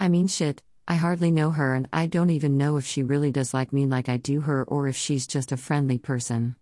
I 0.00 0.08
mean, 0.08 0.26
shit, 0.26 0.62
I 0.88 0.96
hardly 0.96 1.30
know 1.30 1.50
her 1.50 1.76
and 1.76 1.88
I 1.92 2.06
don't 2.06 2.30
even 2.30 2.58
know 2.58 2.76
if 2.76 2.84
she 2.84 3.04
really 3.04 3.30
does 3.30 3.54
like 3.54 3.72
me 3.72 3.86
like 3.86 4.08
I 4.08 4.16
do 4.16 4.40
her 4.40 4.64
or 4.64 4.88
if 4.88 4.96
she's 4.96 5.28
just 5.28 5.52
a 5.52 5.56
friendly 5.56 5.98
person. 5.98 6.56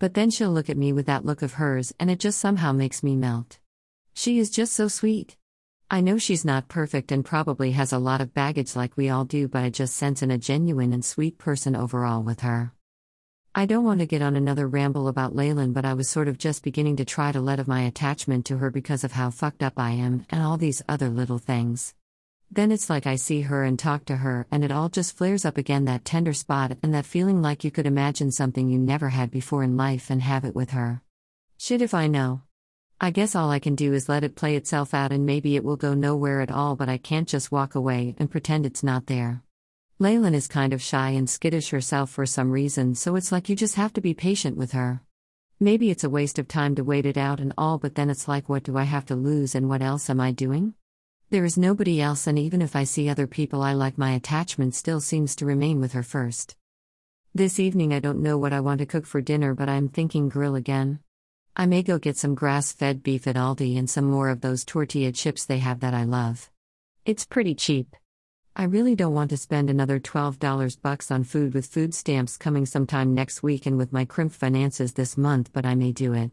But 0.00 0.14
then 0.14 0.30
she'll 0.30 0.50
look 0.50 0.70
at 0.70 0.76
me 0.76 0.92
with 0.92 1.06
that 1.06 1.24
look 1.24 1.40
of 1.40 1.54
hers 1.54 1.92
and 2.00 2.10
it 2.10 2.18
just 2.18 2.40
somehow 2.40 2.72
makes 2.72 3.04
me 3.04 3.14
melt. 3.14 3.60
She 4.12 4.40
is 4.40 4.50
just 4.50 4.72
so 4.72 4.88
sweet. 4.88 5.36
I 5.92 6.00
know 6.00 6.18
she's 6.18 6.44
not 6.44 6.68
perfect 6.68 7.10
and 7.10 7.24
probably 7.24 7.72
has 7.72 7.92
a 7.92 7.98
lot 7.98 8.20
of 8.20 8.32
baggage 8.32 8.76
like 8.76 8.96
we 8.96 9.08
all 9.08 9.24
do, 9.24 9.48
but 9.48 9.64
I 9.64 9.70
just 9.70 9.96
sense 9.96 10.22
in 10.22 10.30
a 10.30 10.38
genuine 10.38 10.92
and 10.92 11.04
sweet 11.04 11.36
person 11.36 11.74
overall 11.74 12.22
with 12.22 12.42
her. 12.42 12.72
I 13.56 13.66
don't 13.66 13.82
want 13.82 13.98
to 13.98 14.06
get 14.06 14.22
on 14.22 14.36
another 14.36 14.68
ramble 14.68 15.08
about 15.08 15.34
Leyland, 15.34 15.74
but 15.74 15.84
I 15.84 15.94
was 15.94 16.08
sort 16.08 16.28
of 16.28 16.38
just 16.38 16.62
beginning 16.62 16.94
to 16.96 17.04
try 17.04 17.32
to 17.32 17.40
let 17.40 17.58
of 17.58 17.66
my 17.66 17.80
attachment 17.82 18.46
to 18.46 18.58
her 18.58 18.70
because 18.70 19.02
of 19.02 19.10
how 19.10 19.30
fucked 19.30 19.64
up 19.64 19.72
I 19.78 19.90
am 19.90 20.26
and 20.30 20.40
all 20.40 20.56
these 20.56 20.80
other 20.88 21.08
little 21.08 21.38
things. 21.38 21.92
Then 22.52 22.70
it's 22.70 22.88
like 22.88 23.08
I 23.08 23.16
see 23.16 23.40
her 23.40 23.64
and 23.64 23.76
talk 23.76 24.04
to 24.04 24.18
her, 24.18 24.46
and 24.52 24.62
it 24.62 24.70
all 24.70 24.90
just 24.90 25.16
flares 25.16 25.44
up 25.44 25.58
again 25.58 25.86
that 25.86 26.04
tender 26.04 26.32
spot 26.32 26.78
and 26.84 26.94
that 26.94 27.04
feeling 27.04 27.42
like 27.42 27.64
you 27.64 27.72
could 27.72 27.86
imagine 27.86 28.30
something 28.30 28.68
you 28.68 28.78
never 28.78 29.08
had 29.08 29.32
before 29.32 29.64
in 29.64 29.76
life 29.76 30.08
and 30.08 30.22
have 30.22 30.44
it 30.44 30.54
with 30.54 30.70
her. 30.70 31.02
Shit 31.58 31.82
if 31.82 31.94
I 31.94 32.06
know. 32.06 32.42
I 33.02 33.10
guess 33.10 33.34
all 33.34 33.50
I 33.50 33.60
can 33.60 33.76
do 33.76 33.94
is 33.94 34.10
let 34.10 34.24
it 34.24 34.36
play 34.36 34.56
itself 34.56 34.92
out 34.92 35.10
and 35.10 35.24
maybe 35.24 35.56
it 35.56 35.64
will 35.64 35.76
go 35.76 35.94
nowhere 35.94 36.42
at 36.42 36.50
all, 36.50 36.76
but 36.76 36.90
I 36.90 36.98
can't 36.98 37.26
just 37.26 37.50
walk 37.50 37.74
away 37.74 38.14
and 38.18 38.30
pretend 38.30 38.66
it's 38.66 38.82
not 38.82 39.06
there. 39.06 39.42
Leyland 39.98 40.36
is 40.36 40.46
kind 40.46 40.74
of 40.74 40.82
shy 40.82 41.08
and 41.10 41.28
skittish 41.28 41.70
herself 41.70 42.10
for 42.10 42.26
some 42.26 42.50
reason, 42.50 42.94
so 42.94 43.16
it's 43.16 43.32
like 43.32 43.48
you 43.48 43.56
just 43.56 43.76
have 43.76 43.94
to 43.94 44.02
be 44.02 44.12
patient 44.12 44.58
with 44.58 44.72
her. 44.72 45.00
Maybe 45.58 45.90
it's 45.90 46.04
a 46.04 46.10
waste 46.10 46.38
of 46.38 46.46
time 46.46 46.74
to 46.74 46.84
wait 46.84 47.06
it 47.06 47.16
out 47.16 47.40
and 47.40 47.54
all, 47.56 47.78
but 47.78 47.94
then 47.94 48.10
it's 48.10 48.28
like, 48.28 48.50
what 48.50 48.64
do 48.64 48.76
I 48.76 48.84
have 48.84 49.06
to 49.06 49.16
lose 49.16 49.54
and 49.54 49.66
what 49.66 49.80
else 49.80 50.10
am 50.10 50.20
I 50.20 50.30
doing? 50.30 50.74
There 51.30 51.46
is 51.46 51.56
nobody 51.56 52.02
else, 52.02 52.26
and 52.26 52.38
even 52.38 52.60
if 52.60 52.76
I 52.76 52.84
see 52.84 53.08
other 53.08 53.26
people 53.26 53.62
I 53.62 53.72
like, 53.72 53.96
my 53.96 54.12
attachment 54.12 54.74
still 54.74 55.00
seems 55.00 55.34
to 55.36 55.46
remain 55.46 55.80
with 55.80 55.92
her 55.92 56.02
first. 56.02 56.54
This 57.34 57.58
evening, 57.58 57.94
I 57.94 58.00
don't 58.00 58.22
know 58.22 58.36
what 58.36 58.52
I 58.52 58.60
want 58.60 58.80
to 58.80 58.86
cook 58.86 59.06
for 59.06 59.22
dinner, 59.22 59.54
but 59.54 59.70
I'm 59.70 59.88
thinking 59.88 60.28
grill 60.28 60.54
again. 60.54 61.00
I 61.56 61.66
may 61.66 61.82
go 61.82 61.98
get 61.98 62.16
some 62.16 62.34
grass 62.34 62.72
fed 62.72 63.02
beef 63.02 63.26
at 63.26 63.34
Aldi 63.34 63.76
and 63.76 63.90
some 63.90 64.04
more 64.04 64.28
of 64.28 64.40
those 64.40 64.64
tortilla 64.64 65.12
chips 65.12 65.44
they 65.44 65.58
have 65.58 65.80
that 65.80 65.94
I 65.94 66.04
love. 66.04 66.48
It's 67.04 67.26
pretty 67.26 67.54
cheap. 67.54 67.96
I 68.54 68.64
really 68.64 68.94
don't 68.94 69.14
want 69.14 69.30
to 69.30 69.36
spend 69.36 69.68
another 69.68 69.98
$12 69.98 70.80
bucks 70.80 71.10
on 71.10 71.24
food 71.24 71.52
with 71.54 71.66
food 71.66 71.94
stamps 71.94 72.36
coming 72.36 72.66
sometime 72.66 73.14
next 73.14 73.42
week 73.42 73.66
and 73.66 73.76
with 73.76 73.92
my 73.92 74.04
crimped 74.04 74.36
finances 74.36 74.92
this 74.92 75.16
month, 75.16 75.52
but 75.52 75.66
I 75.66 75.74
may 75.74 75.92
do 75.92 76.12
it. 76.14 76.30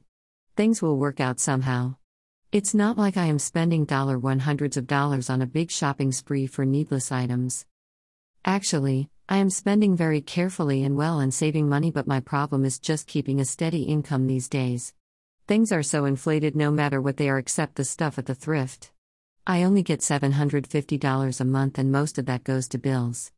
Things 0.55 0.81
will 0.81 0.97
work 0.97 1.19
out 1.19 1.39
somehow. 1.39 1.95
It's 2.51 2.73
not 2.73 2.97
like 2.97 3.17
I 3.17 3.25
am 3.25 3.39
spending 3.39 3.85
dollar 3.85 4.17
one 4.17 4.39
hundreds 4.39 4.77
of 4.77 4.87
dollars 4.87 5.29
on 5.29 5.41
a 5.41 5.47
big 5.47 5.71
shopping 5.71 6.11
spree 6.11 6.47
for 6.47 6.65
needless 6.65 7.11
items. 7.11 7.65
Actually, 8.45 9.09
I 9.27 9.37
am 9.37 9.49
spending 9.49 9.95
very 9.95 10.21
carefully 10.21 10.83
and 10.83 10.95
well 10.95 11.19
and 11.19 11.33
saving 11.33 11.67
money, 11.67 11.91
but 11.91 12.07
my 12.07 12.19
problem 12.19 12.63
is 12.63 12.79
just 12.79 13.07
keeping 13.07 13.39
a 13.39 13.45
steady 13.45 13.83
income 13.83 14.27
these 14.27 14.47
days. 14.47 14.93
Things 15.47 15.71
are 15.71 15.81
so 15.81 16.03
inflated 16.03 16.57
no 16.57 16.71
matter 16.71 17.01
what 17.01 17.15
they 17.15 17.29
are 17.29 17.37
except 17.37 17.75
the 17.75 17.85
stuff 17.85 18.17
at 18.17 18.25
the 18.25 18.35
thrift. 18.35 18.91
I 19.45 19.63
only 19.63 19.81
get 19.81 20.01
$750 20.01 21.39
a 21.39 21.45
month 21.45 21.77
and 21.79 21.89
most 21.89 22.17
of 22.17 22.25
that 22.25 22.43
goes 22.43 22.67
to 22.67 22.77
bills. 22.77 23.31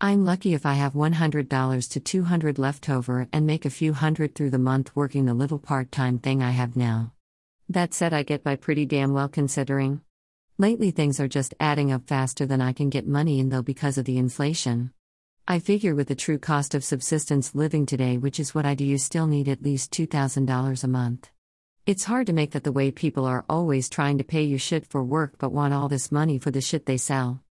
I'm 0.00 0.24
lucky 0.24 0.54
if 0.54 0.66
I 0.66 0.74
have 0.74 0.94
$100 0.94 1.90
to 1.90 2.00
200 2.00 2.58
left 2.58 2.90
over 2.90 3.28
and 3.32 3.46
make 3.46 3.64
a 3.64 3.70
few 3.70 3.92
hundred 3.92 4.34
through 4.34 4.50
the 4.50 4.58
month 4.58 4.96
working 4.96 5.24
the 5.24 5.34
little 5.34 5.60
part-time 5.60 6.18
thing 6.18 6.42
I 6.42 6.50
have 6.50 6.74
now. 6.74 7.12
That 7.68 7.94
said, 7.94 8.12
I 8.12 8.24
get 8.24 8.42
by 8.42 8.56
pretty 8.56 8.84
damn 8.84 9.12
well 9.12 9.28
considering. 9.28 10.00
Lately 10.58 10.90
things 10.90 11.20
are 11.20 11.28
just 11.28 11.54
adding 11.60 11.92
up 11.92 12.08
faster 12.08 12.44
than 12.44 12.60
I 12.60 12.72
can 12.72 12.90
get 12.90 13.06
money 13.06 13.38
in 13.38 13.50
though 13.50 13.62
because 13.62 13.98
of 13.98 14.04
the 14.04 14.18
inflation. 14.18 14.92
I 15.46 15.60
figure 15.60 15.94
with 15.94 16.08
the 16.08 16.16
true 16.16 16.38
cost 16.38 16.74
of 16.74 16.82
subsistence 16.82 17.54
living 17.54 17.86
today, 17.86 18.18
which 18.18 18.40
is 18.40 18.52
what 18.52 18.66
I 18.66 18.74
do, 18.74 18.84
you 18.84 18.98
still 18.98 19.28
need 19.28 19.48
at 19.48 19.62
least 19.62 19.92
$2,000 19.92 20.82
a 20.82 20.88
month. 20.88 21.30
It's 21.84 22.04
hard 22.04 22.28
to 22.28 22.32
make 22.32 22.52
that 22.52 22.62
the 22.62 22.70
way 22.70 22.92
people 22.92 23.24
are 23.24 23.44
always 23.48 23.88
trying 23.88 24.18
to 24.18 24.24
pay 24.24 24.44
you 24.44 24.56
shit 24.56 24.86
for 24.86 25.02
work 25.02 25.34
but 25.38 25.50
want 25.50 25.74
all 25.74 25.88
this 25.88 26.12
money 26.12 26.38
for 26.38 26.52
the 26.52 26.60
shit 26.60 26.86
they 26.86 26.96
sell. 26.96 27.42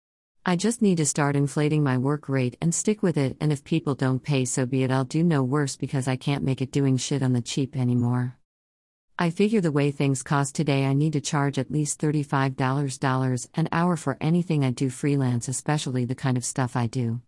I 0.46 0.54
just 0.54 0.80
need 0.80 0.98
to 0.98 1.06
start 1.06 1.34
inflating 1.34 1.82
my 1.82 1.98
work 1.98 2.28
rate 2.28 2.56
and 2.60 2.72
stick 2.72 3.02
with 3.02 3.16
it, 3.16 3.36
and 3.40 3.52
if 3.52 3.64
people 3.64 3.96
don't 3.96 4.22
pay, 4.22 4.44
so 4.44 4.66
be 4.66 4.84
it. 4.84 4.92
I'll 4.92 5.02
do 5.02 5.24
no 5.24 5.42
worse 5.42 5.74
because 5.74 6.06
I 6.06 6.14
can't 6.14 6.44
make 6.44 6.62
it 6.62 6.70
doing 6.70 6.96
shit 6.96 7.24
on 7.24 7.32
the 7.32 7.42
cheap 7.42 7.76
anymore. 7.76 8.36
I 9.18 9.30
figure 9.30 9.60
the 9.60 9.72
way 9.72 9.90
things 9.90 10.22
cost 10.22 10.54
today, 10.54 10.86
I 10.86 10.92
need 10.92 11.14
to 11.14 11.20
charge 11.20 11.58
at 11.58 11.72
least 11.72 12.00
$35 12.00 13.48
an 13.54 13.68
hour 13.72 13.96
for 13.96 14.16
anything 14.20 14.64
I 14.64 14.70
do 14.70 14.90
freelance, 14.90 15.48
especially 15.48 16.04
the 16.04 16.14
kind 16.14 16.36
of 16.36 16.44
stuff 16.44 16.76
I 16.76 16.86
do. 16.86 17.20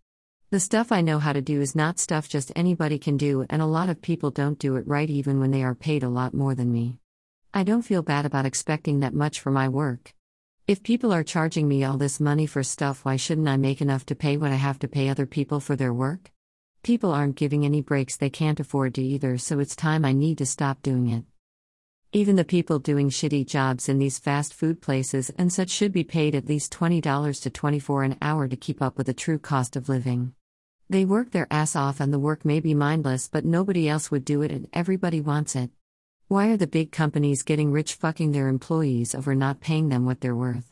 The 0.52 0.60
stuff 0.60 0.92
I 0.92 1.00
know 1.00 1.18
how 1.18 1.32
to 1.32 1.40
do 1.40 1.62
is 1.62 1.74
not 1.74 1.98
stuff 1.98 2.28
just 2.28 2.52
anybody 2.54 2.98
can 2.98 3.16
do, 3.16 3.46
and 3.48 3.62
a 3.62 3.72
lot 3.78 3.88
of 3.88 4.02
people 4.02 4.30
don't 4.30 4.58
do 4.58 4.76
it 4.76 4.86
right 4.86 5.08
even 5.08 5.40
when 5.40 5.50
they 5.50 5.62
are 5.62 5.74
paid 5.74 6.02
a 6.02 6.10
lot 6.10 6.34
more 6.34 6.54
than 6.54 6.70
me. 6.70 6.98
I 7.54 7.62
don't 7.62 7.80
feel 7.80 8.02
bad 8.02 8.26
about 8.26 8.44
expecting 8.44 9.00
that 9.00 9.14
much 9.14 9.40
for 9.40 9.50
my 9.50 9.70
work. 9.70 10.12
If 10.68 10.82
people 10.82 11.10
are 11.10 11.24
charging 11.24 11.68
me 11.68 11.84
all 11.84 11.96
this 11.96 12.20
money 12.20 12.44
for 12.44 12.62
stuff, 12.62 13.02
why 13.02 13.16
shouldn't 13.16 13.48
I 13.48 13.56
make 13.56 13.80
enough 13.80 14.04
to 14.04 14.14
pay 14.14 14.36
what 14.36 14.50
I 14.50 14.56
have 14.56 14.78
to 14.80 14.88
pay 14.88 15.08
other 15.08 15.24
people 15.24 15.58
for 15.58 15.74
their 15.74 15.94
work? 15.94 16.30
People 16.82 17.12
aren't 17.12 17.36
giving 17.36 17.64
any 17.64 17.80
breaks 17.80 18.18
they 18.18 18.28
can't 18.28 18.60
afford 18.60 18.94
to 18.96 19.02
either, 19.02 19.38
so 19.38 19.58
it's 19.58 19.74
time 19.74 20.04
I 20.04 20.12
need 20.12 20.36
to 20.36 20.44
stop 20.44 20.82
doing 20.82 21.08
it. 21.08 21.24
Even 22.12 22.36
the 22.36 22.44
people 22.44 22.78
doing 22.78 23.08
shitty 23.08 23.46
jobs 23.46 23.88
in 23.88 23.98
these 23.98 24.18
fast 24.18 24.52
food 24.52 24.82
places 24.82 25.30
and 25.38 25.50
such 25.50 25.70
should 25.70 25.92
be 25.92 26.04
paid 26.04 26.34
at 26.34 26.46
least 26.46 26.74
$20 26.74 27.40
to 27.40 27.48
24 27.48 28.02
an 28.02 28.18
hour 28.20 28.46
to 28.48 28.56
keep 28.56 28.82
up 28.82 28.98
with 28.98 29.06
the 29.06 29.14
true 29.14 29.38
cost 29.38 29.76
of 29.76 29.88
living. 29.88 30.34
They 30.92 31.06
work 31.06 31.30
their 31.30 31.46
ass 31.50 31.74
off 31.74 32.00
and 32.00 32.12
the 32.12 32.18
work 32.18 32.44
may 32.44 32.60
be 32.60 32.74
mindless, 32.74 33.26
but 33.26 33.46
nobody 33.46 33.88
else 33.88 34.10
would 34.10 34.26
do 34.26 34.42
it 34.42 34.52
and 34.52 34.68
everybody 34.74 35.22
wants 35.22 35.56
it. 35.56 35.70
Why 36.28 36.48
are 36.48 36.58
the 36.58 36.66
big 36.66 36.92
companies 36.92 37.42
getting 37.42 37.72
rich 37.72 37.94
fucking 37.94 38.32
their 38.32 38.48
employees 38.48 39.14
over 39.14 39.34
not 39.34 39.62
paying 39.62 39.88
them 39.88 40.04
what 40.04 40.20
they're 40.20 40.36
worth? 40.36 40.70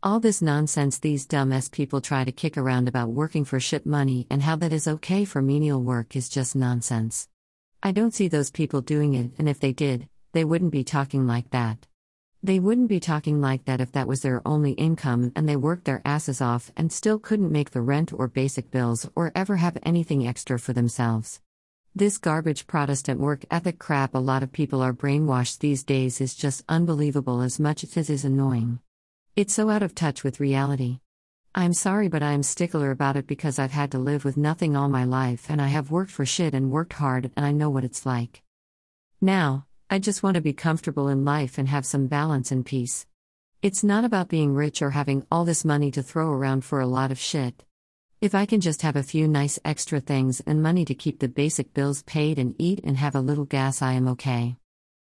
All 0.00 0.20
this 0.20 0.42
nonsense 0.42 1.00
these 1.00 1.26
dumb 1.26 1.52
ass 1.52 1.68
people 1.68 2.00
try 2.00 2.22
to 2.22 2.30
kick 2.30 2.56
around 2.56 2.86
about 2.86 3.08
working 3.08 3.44
for 3.44 3.58
shit 3.58 3.84
money 3.84 4.28
and 4.30 4.42
how 4.42 4.54
that 4.54 4.72
is 4.72 4.86
okay 4.86 5.24
for 5.24 5.42
menial 5.42 5.82
work 5.82 6.14
is 6.14 6.28
just 6.28 6.54
nonsense. 6.54 7.28
I 7.82 7.90
don't 7.90 8.14
see 8.14 8.28
those 8.28 8.52
people 8.52 8.80
doing 8.80 9.14
it, 9.14 9.32
and 9.40 9.48
if 9.48 9.58
they 9.58 9.72
did, 9.72 10.08
they 10.34 10.44
wouldn't 10.44 10.70
be 10.70 10.84
talking 10.84 11.26
like 11.26 11.50
that. 11.50 11.88
They 12.44 12.58
wouldn't 12.58 12.88
be 12.88 12.98
talking 12.98 13.40
like 13.40 13.66
that 13.66 13.80
if 13.80 13.92
that 13.92 14.08
was 14.08 14.22
their 14.22 14.42
only 14.44 14.72
income 14.72 15.30
and 15.36 15.48
they 15.48 15.54
worked 15.54 15.84
their 15.84 16.02
asses 16.04 16.40
off 16.40 16.72
and 16.76 16.90
still 16.90 17.20
couldn't 17.20 17.52
make 17.52 17.70
the 17.70 17.80
rent 17.80 18.12
or 18.12 18.26
basic 18.26 18.68
bills 18.72 19.08
or 19.14 19.30
ever 19.36 19.56
have 19.56 19.78
anything 19.84 20.26
extra 20.26 20.58
for 20.58 20.72
themselves. 20.72 21.40
This 21.94 22.18
garbage 22.18 22.66
Protestant 22.66 23.20
work 23.20 23.44
ethic 23.48 23.78
crap 23.78 24.16
a 24.16 24.18
lot 24.18 24.42
of 24.42 24.50
people 24.50 24.82
are 24.82 24.92
brainwashed 24.92 25.60
these 25.60 25.84
days 25.84 26.20
is 26.20 26.34
just 26.34 26.64
unbelievable 26.68 27.42
as 27.42 27.60
much 27.60 27.84
as 27.84 27.96
it 27.96 28.10
is 28.10 28.24
annoying. 28.24 28.80
It's 29.36 29.54
so 29.54 29.70
out 29.70 29.84
of 29.84 29.94
touch 29.94 30.24
with 30.24 30.40
reality. 30.40 30.98
I'm 31.54 31.74
sorry, 31.74 32.08
but 32.08 32.24
I 32.24 32.32
am 32.32 32.42
stickler 32.42 32.90
about 32.90 33.16
it 33.16 33.28
because 33.28 33.60
I've 33.60 33.70
had 33.70 33.92
to 33.92 33.98
live 33.98 34.24
with 34.24 34.36
nothing 34.36 34.74
all 34.74 34.88
my 34.88 35.04
life 35.04 35.46
and 35.48 35.62
I 35.62 35.68
have 35.68 35.92
worked 35.92 36.10
for 36.10 36.26
shit 36.26 36.54
and 36.54 36.72
worked 36.72 36.94
hard 36.94 37.30
and 37.36 37.46
I 37.46 37.52
know 37.52 37.70
what 37.70 37.84
it's 37.84 38.04
like. 38.04 38.42
Now, 39.20 39.66
I 39.92 39.98
just 39.98 40.22
want 40.22 40.36
to 40.36 40.40
be 40.40 40.54
comfortable 40.54 41.08
in 41.08 41.26
life 41.26 41.58
and 41.58 41.68
have 41.68 41.84
some 41.84 42.06
balance 42.06 42.50
and 42.50 42.64
peace. 42.64 43.06
It's 43.60 43.84
not 43.84 44.06
about 44.06 44.30
being 44.30 44.54
rich 44.54 44.80
or 44.80 44.88
having 44.88 45.26
all 45.30 45.44
this 45.44 45.66
money 45.66 45.90
to 45.90 46.02
throw 46.02 46.30
around 46.30 46.64
for 46.64 46.80
a 46.80 46.86
lot 46.86 47.12
of 47.12 47.18
shit. 47.18 47.62
If 48.18 48.34
I 48.34 48.46
can 48.46 48.62
just 48.62 48.80
have 48.80 48.96
a 48.96 49.02
few 49.02 49.28
nice 49.28 49.58
extra 49.66 50.00
things 50.00 50.40
and 50.46 50.62
money 50.62 50.86
to 50.86 50.94
keep 50.94 51.18
the 51.18 51.28
basic 51.28 51.74
bills 51.74 52.02
paid 52.04 52.38
and 52.38 52.54
eat 52.58 52.80
and 52.82 52.96
have 52.96 53.14
a 53.14 53.20
little 53.20 53.44
gas, 53.44 53.82
I 53.82 53.92
am 53.92 54.08
okay. 54.08 54.56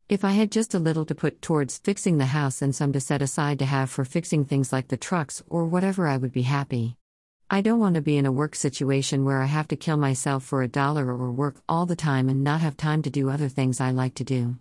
If 0.09 0.25
I 0.25 0.31
had 0.31 0.51
just 0.51 0.73
a 0.73 0.79
little 0.79 1.05
to 1.05 1.13
put 1.13 1.39
towards 1.39 1.77
fixing 1.77 2.17
the 2.17 2.25
house 2.25 2.63
and 2.63 2.75
some 2.75 2.91
to 2.93 2.99
set 2.99 3.21
aside 3.21 3.59
to 3.59 3.65
have 3.65 3.91
for 3.91 4.03
fixing 4.03 4.43
things 4.43 4.73
like 4.73 4.87
the 4.87 4.97
trucks 4.97 5.43
or 5.49 5.67
whatever, 5.67 6.07
I 6.07 6.17
would 6.17 6.31
be 6.31 6.41
happy. 6.41 6.97
I 7.47 7.61
don't 7.61 7.79
want 7.79 7.93
to 7.93 8.01
be 8.01 8.17
in 8.17 8.25
a 8.25 8.31
work 8.31 8.55
situation 8.55 9.23
where 9.23 9.43
I 9.43 9.45
have 9.45 9.67
to 9.67 9.75
kill 9.75 9.97
myself 9.97 10.43
for 10.43 10.63
a 10.63 10.67
dollar 10.67 11.05
or 11.09 11.31
work 11.31 11.61
all 11.69 11.85
the 11.85 11.95
time 11.95 12.27
and 12.27 12.43
not 12.43 12.61
have 12.61 12.75
time 12.75 13.03
to 13.03 13.11
do 13.11 13.29
other 13.29 13.49
things 13.49 13.79
I 13.79 13.91
like 13.91 14.15
to 14.15 14.23
do. 14.23 14.57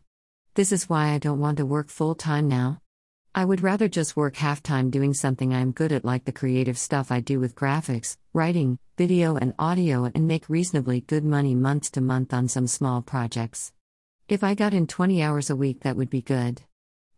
This 0.59 0.73
is 0.73 0.89
why 0.89 1.11
I 1.11 1.19
don't 1.19 1.39
want 1.39 1.59
to 1.59 1.65
work 1.65 1.89
full 1.89 2.17
time 2.17 2.49
now. 2.49 2.81
I 3.33 3.45
would 3.45 3.61
rather 3.61 3.87
just 3.87 4.17
work 4.17 4.35
half 4.35 4.61
time 4.61 4.91
doing 4.91 5.15
something 5.15 5.55
I'm 5.55 5.71
good 5.71 5.93
at, 5.93 6.05
like 6.05 6.25
the 6.25 6.33
creative 6.33 6.77
stuff 6.77 7.13
I 7.13 7.21
do 7.21 7.39
with 7.39 7.55
graphics, 7.55 8.17
writing, 8.33 8.81
video, 8.97 9.37
and 9.37 9.55
audio, 9.57 10.11
and 10.17 10.27
make 10.27 10.49
reasonably 10.49 11.03
good 11.03 11.25
money 11.25 11.55
month 11.55 11.93
to 11.93 12.01
month 12.01 12.35
on 12.35 12.49
some 12.49 12.67
small 12.67 13.03
projects. 13.03 13.73
If 14.29 14.43
I 14.43 14.57
got 14.57 14.75
in 14.75 14.89
20 14.89 15.23
hours 15.23 15.49
a 15.49 15.55
week, 15.55 15.83
that 15.83 15.95
would 15.95 16.11
be 16.11 16.23
good. 16.23 16.63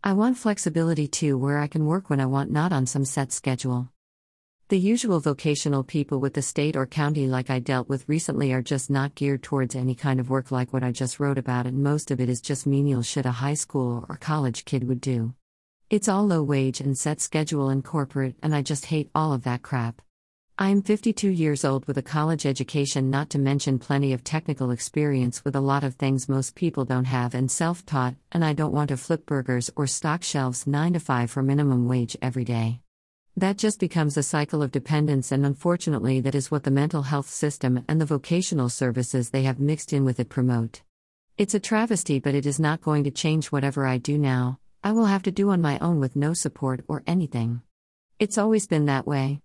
I 0.05 0.13
want 0.13 0.37
flexibility 0.37 1.09
too, 1.09 1.39
where 1.39 1.61
I 1.61 1.67
can 1.67 1.87
work 1.87 2.11
when 2.11 2.21
I 2.21 2.27
want, 2.27 2.51
not 2.51 2.75
on 2.75 2.85
some 2.85 3.07
set 3.07 3.33
schedule. 3.33 3.89
The 4.71 4.79
usual 4.79 5.19
vocational 5.19 5.83
people 5.83 6.21
with 6.21 6.35
the 6.35 6.43
state 6.43 6.77
or 6.77 6.87
county 6.87 7.27
like 7.27 7.51
I 7.51 7.59
dealt 7.59 7.89
with 7.89 8.09
recently 8.09 8.53
are 8.53 8.63
just 8.63 8.89
not 8.89 9.17
geared 9.17 9.43
towards 9.43 9.75
any 9.75 9.97
kind 9.97 10.21
of 10.21 10.31
work 10.31 10.53
like 10.53 10.73
what 10.73 10.85
I 10.85 10.93
just 10.93 11.19
wrote 11.19 11.39
about, 11.39 11.67
and 11.67 11.83
most 11.83 12.13
of 12.13 12.21
it 12.21 12.29
is 12.29 12.41
just 12.41 12.69
menial 12.69 13.03
shit 13.03 13.27
a 13.27 13.33
high 13.33 13.55
school 13.55 14.07
or 14.09 14.17
college 14.17 14.65
kid 14.65 14.87
would 14.87 15.01
do. 15.01 15.35
It's 15.91 16.07
all 16.07 16.25
low 16.25 16.45
wage 16.45 16.81
and 16.81 16.97
set 16.97 17.21
schedule 17.21 17.69
and 17.69 17.85
corporate, 17.85 18.37
and 18.45 18.55
I 18.55 18.63
just 18.63 18.87
hate 18.87 19.11
all 19.13 19.33
of 19.33 19.43
that 19.43 19.63
crap. 19.63 20.03
I'm 20.57 20.83
52 20.83 21.29
years 21.29 21.65
old 21.65 21.87
with 21.87 21.99
a 21.99 22.03
college 22.17 22.47
education, 22.47 23.11
not 23.11 23.29
to 23.31 23.41
mention 23.41 23.81
plenty 23.81 24.13
of 24.13 24.23
technical 24.23 24.71
experience 24.71 25.45
with 25.45 25.57
a 25.57 25.61
lot 25.61 25.83
of 25.83 25.97
things 25.97 26.29
most 26.29 26.55
people 26.55 26.85
don't 26.85 27.07
have, 27.07 27.35
and 27.35 27.51
self 27.51 27.85
taught, 27.85 28.15
and 28.31 28.45
I 28.45 28.53
don't 28.53 28.73
want 28.73 28.91
to 28.91 28.97
flip 28.97 29.27
burgers 29.27 29.69
or 29.75 29.89
stock 29.89 30.23
shelves 30.23 30.65
9 30.65 30.93
to 30.93 31.01
5 31.01 31.29
for 31.29 31.43
minimum 31.43 31.89
wage 31.89 32.17
every 32.23 32.45
day. 32.45 32.83
That 33.37 33.57
just 33.57 33.79
becomes 33.79 34.17
a 34.17 34.23
cycle 34.23 34.63
of 34.63 34.73
dependence, 34.73 35.33
and 35.33 35.47
unfortunately, 35.47 36.21
that 36.21 36.35
is 36.35 36.51
what 36.51 36.65
the 36.65 36.71
mental 36.71 37.03
health 37.03 37.29
system 37.29 37.85
and 37.89 38.01
the 38.01 38.07
vocational 38.07 38.69
services 38.69 39.31
they 39.31 39.45
have 39.45 39.61
mixed 39.61 39.93
in 39.93 40.05
with 40.05 40.19
it 40.19 40.29
promote. 40.29 40.83
It's 41.39 41.55
a 41.55 41.61
travesty, 41.61 42.19
but 42.19 42.35
it 42.35 42.45
is 42.45 42.61
not 42.61 42.83
going 42.83 43.05
to 43.05 43.11
change 43.11 43.47
whatever 43.47 43.87
I 43.87 43.99
do 43.99 44.19
now, 44.19 44.59
I 44.83 44.93
will 44.93 45.07
have 45.07 45.23
to 45.25 45.31
do 45.31 45.51
on 45.51 45.61
my 45.61 45.79
own 45.79 46.01
with 46.01 46.17
no 46.17 46.35
support 46.35 46.85
or 46.89 47.03
anything. 47.07 47.63
It's 48.19 48.37
always 48.37 48.67
been 48.67 48.87
that 48.87 49.07
way. 49.07 49.41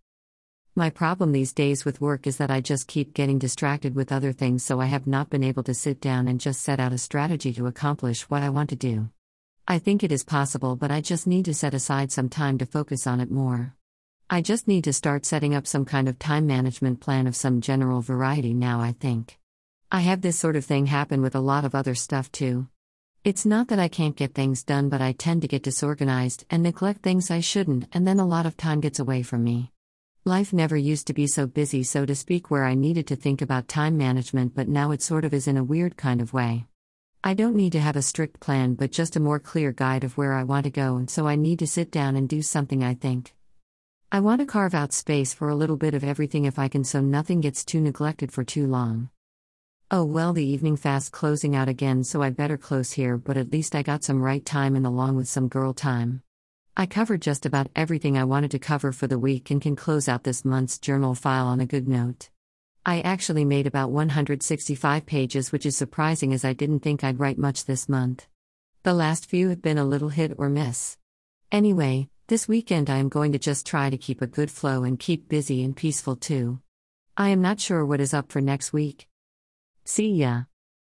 My 0.76 0.90
problem 0.90 1.32
these 1.32 1.54
days 1.54 1.86
with 1.86 2.02
work 2.02 2.28
is 2.28 2.38
that 2.38 2.52
I 2.52 2.60
just 2.62 2.88
keep 2.88 3.14
getting 3.14 3.40
distracted 3.40 3.96
with 3.96 4.12
other 4.12 4.34
things, 4.34 4.64
so 4.64 4.82
I 4.82 4.88
have 4.88 5.08
not 5.08 5.30
been 5.30 5.44
able 5.44 5.64
to 5.64 5.74
sit 5.74 6.02
down 6.02 6.28
and 6.28 6.40
just 6.40 6.62
set 6.62 6.80
out 6.80 6.92
a 6.92 6.98
strategy 6.98 7.54
to 7.54 7.68
accomplish 7.68 8.30
what 8.30 8.44
I 8.44 8.50
want 8.50 8.72
to 8.72 8.76
do. 8.76 9.10
I 9.68 9.80
think 9.80 10.04
it 10.04 10.12
is 10.12 10.24
possible, 10.24 10.76
but 10.76 10.92
I 10.92 11.02
just 11.02 11.26
need 11.26 11.46
to 11.46 11.54
set 11.56 11.74
aside 11.74 12.12
some 12.12 12.30
time 12.30 12.60
to 12.60 12.68
focus 12.68 13.08
on 13.08 13.20
it 13.20 13.32
more. 13.32 13.74
I 14.30 14.42
just 14.42 14.68
need 14.68 14.84
to 14.84 14.94
start 14.94 15.26
setting 15.26 15.56
up 15.56 15.66
some 15.66 15.86
kind 15.86 16.08
of 16.08 16.20
time 16.20 16.46
management 16.46 17.00
plan 17.00 17.26
of 17.26 17.36
some 17.36 17.62
general 17.62 18.02
variety 18.02 18.54
now, 18.54 18.80
I 18.80 18.92
think. 18.92 19.40
I 19.92 20.02
have 20.02 20.22
this 20.22 20.38
sort 20.38 20.56
of 20.56 20.66
thing 20.66 20.86
happen 20.86 21.24
with 21.24 21.34
a 21.34 21.40
lot 21.40 21.66
of 21.66 21.74
other 21.74 21.96
stuff 21.96 22.32
too. 22.32 22.68
It's 23.24 23.44
not 23.44 23.70
that 23.70 23.80
I 23.80 23.88
can't 23.88 24.16
get 24.16 24.36
things 24.36 24.64
done, 24.64 24.88
but 24.88 25.02
I 25.02 25.14
tend 25.14 25.42
to 25.42 25.48
get 25.48 25.64
disorganized 25.64 26.46
and 26.52 26.62
neglect 26.62 27.02
things 27.02 27.32
I 27.32 27.40
shouldn't, 27.40 27.88
and 27.92 28.08
then 28.08 28.20
a 28.20 28.28
lot 28.28 28.46
of 28.46 28.58
time 28.58 28.82
gets 28.82 29.00
away 29.00 29.24
from 29.24 29.44
me. 29.44 29.72
Life 30.26 30.54
never 30.54 30.78
used 30.78 31.08
to 31.08 31.14
be 31.14 31.26
so 31.26 31.48
busy, 31.48 31.82
so 31.82 32.06
to 32.06 32.14
speak, 32.14 32.52
where 32.52 32.66
I 32.66 32.76
needed 32.76 33.08
to 33.08 33.16
think 33.16 33.42
about 33.42 33.68
time 33.68 33.98
management, 33.98 34.54
but 34.54 34.68
now 34.68 34.92
it 34.92 35.02
sort 35.02 35.26
of 35.26 35.34
is 35.34 35.48
in 35.48 35.58
a 35.58 35.64
weird 35.64 35.98
kind 35.98 36.22
of 36.22 36.34
way. 36.34 36.68
I 37.28 37.34
don't 37.34 37.56
need 37.56 37.72
to 37.72 37.80
have 37.80 37.96
a 37.96 38.04
strict 38.04 38.40
plan, 38.40 38.76
but 38.76 38.92
just 38.92 39.16
a 39.16 39.20
more 39.20 39.40
clear 39.40 39.72
guide 39.72 40.04
of 40.04 40.16
where 40.16 40.34
I 40.34 40.44
want 40.44 40.66
to 40.66 40.70
go, 40.70 40.98
and 40.98 41.10
so 41.10 41.26
I 41.26 41.36
need 41.36 41.58
to 41.58 41.66
sit 41.66 41.90
down 41.90 42.16
and 42.16 42.30
do 42.30 42.44
something 42.44 42.84
I 42.84 42.94
think. 42.94 43.34
I 44.12 44.20
want 44.20 44.42
to 44.42 44.46
carve 44.46 44.76
out 44.76 44.94
space 44.94 45.34
for 45.34 45.50
a 45.50 45.56
little 45.56 45.76
bit 45.76 45.96
of 45.96 46.04
everything 46.04 46.46
if 46.46 46.60
I 46.60 46.68
can, 46.68 46.84
so 46.84 47.02
nothing 47.02 47.42
gets 47.42 47.66
too 47.66 47.82
neglected 47.82 48.32
for 48.32 48.44
too 48.44 48.68
long. 48.68 49.10
Oh 49.90 50.06
well, 50.06 50.34
the 50.34 50.46
evening 50.46 50.76
fast 50.76 51.12
closing 51.12 51.56
out 51.56 51.68
again, 51.68 52.04
so 52.04 52.22
I'd 52.22 52.38
better 52.38 52.60
close 52.60 52.92
here, 52.92 53.18
but 53.18 53.38
at 53.38 53.52
least 53.52 53.74
I 53.74 53.82
got 53.82 54.04
some 54.04 54.22
write 54.22 54.46
time 54.46 54.76
and 54.76 54.86
along 54.86 55.16
with 55.16 55.28
some 55.28 55.48
girl 55.48 55.74
time. 55.74 56.22
I 56.78 56.86
covered 56.86 57.24
just 57.24 57.44
about 57.44 57.72
everything 57.76 58.20
I 58.20 58.24
wanted 58.24 58.52
to 58.52 58.60
cover 58.60 58.92
for 58.92 59.08
the 59.08 59.18
week 59.18 59.50
and 59.50 59.60
can 59.60 59.76
close 59.76 60.08
out 60.08 60.26
this 60.26 60.46
month's 60.46 60.78
journal 60.78 61.16
file 61.16 61.48
on 61.48 61.60
a 61.60 61.66
good 61.66 61.88
note. 61.88 62.30
I 62.88 63.02
actually 63.02 63.46
made 63.46 63.66
about 63.66 63.90
165 63.90 65.08
pages, 65.08 65.52
which 65.52 65.66
is 65.66 65.76
surprising 65.76 66.34
as 66.34 66.46
I 66.46 66.54
didn't 66.54 66.82
think 66.82 67.04
I'd 67.04 67.20
write 67.20 67.40
much 67.40 67.66
this 67.66 67.90
month. 67.90 68.28
The 68.84 68.94
last 68.94 69.26
few 69.26 69.50
have 69.50 69.64
been 69.64 69.80
a 69.80 69.84
little 69.84 70.10
hit 70.10 70.36
or 70.38 70.50
miss. 70.50 71.00
Anyway, 71.52 72.10
this 72.28 72.48
weekend 72.48 72.92
I 72.92 72.98
am 72.98 73.10
going 73.10 73.32
to 73.32 73.40
just 73.40 73.66
try 73.66 73.90
to 73.90 73.98
keep 73.98 74.22
a 74.22 74.28
good 74.28 74.52
flow 74.52 74.84
and 74.84 75.00
keep 75.00 75.28
busy 75.28 75.64
and 75.64 75.76
peaceful 75.76 76.16
too. 76.16 76.60
I 77.18 77.30
am 77.30 77.42
not 77.42 77.60
sure 77.60 77.84
what 77.84 78.02
is 78.02 78.14
up 78.14 78.32
for 78.32 78.40
next 78.40 78.72
week. 78.72 79.08
See 79.84 80.12
ya. 80.12 80.44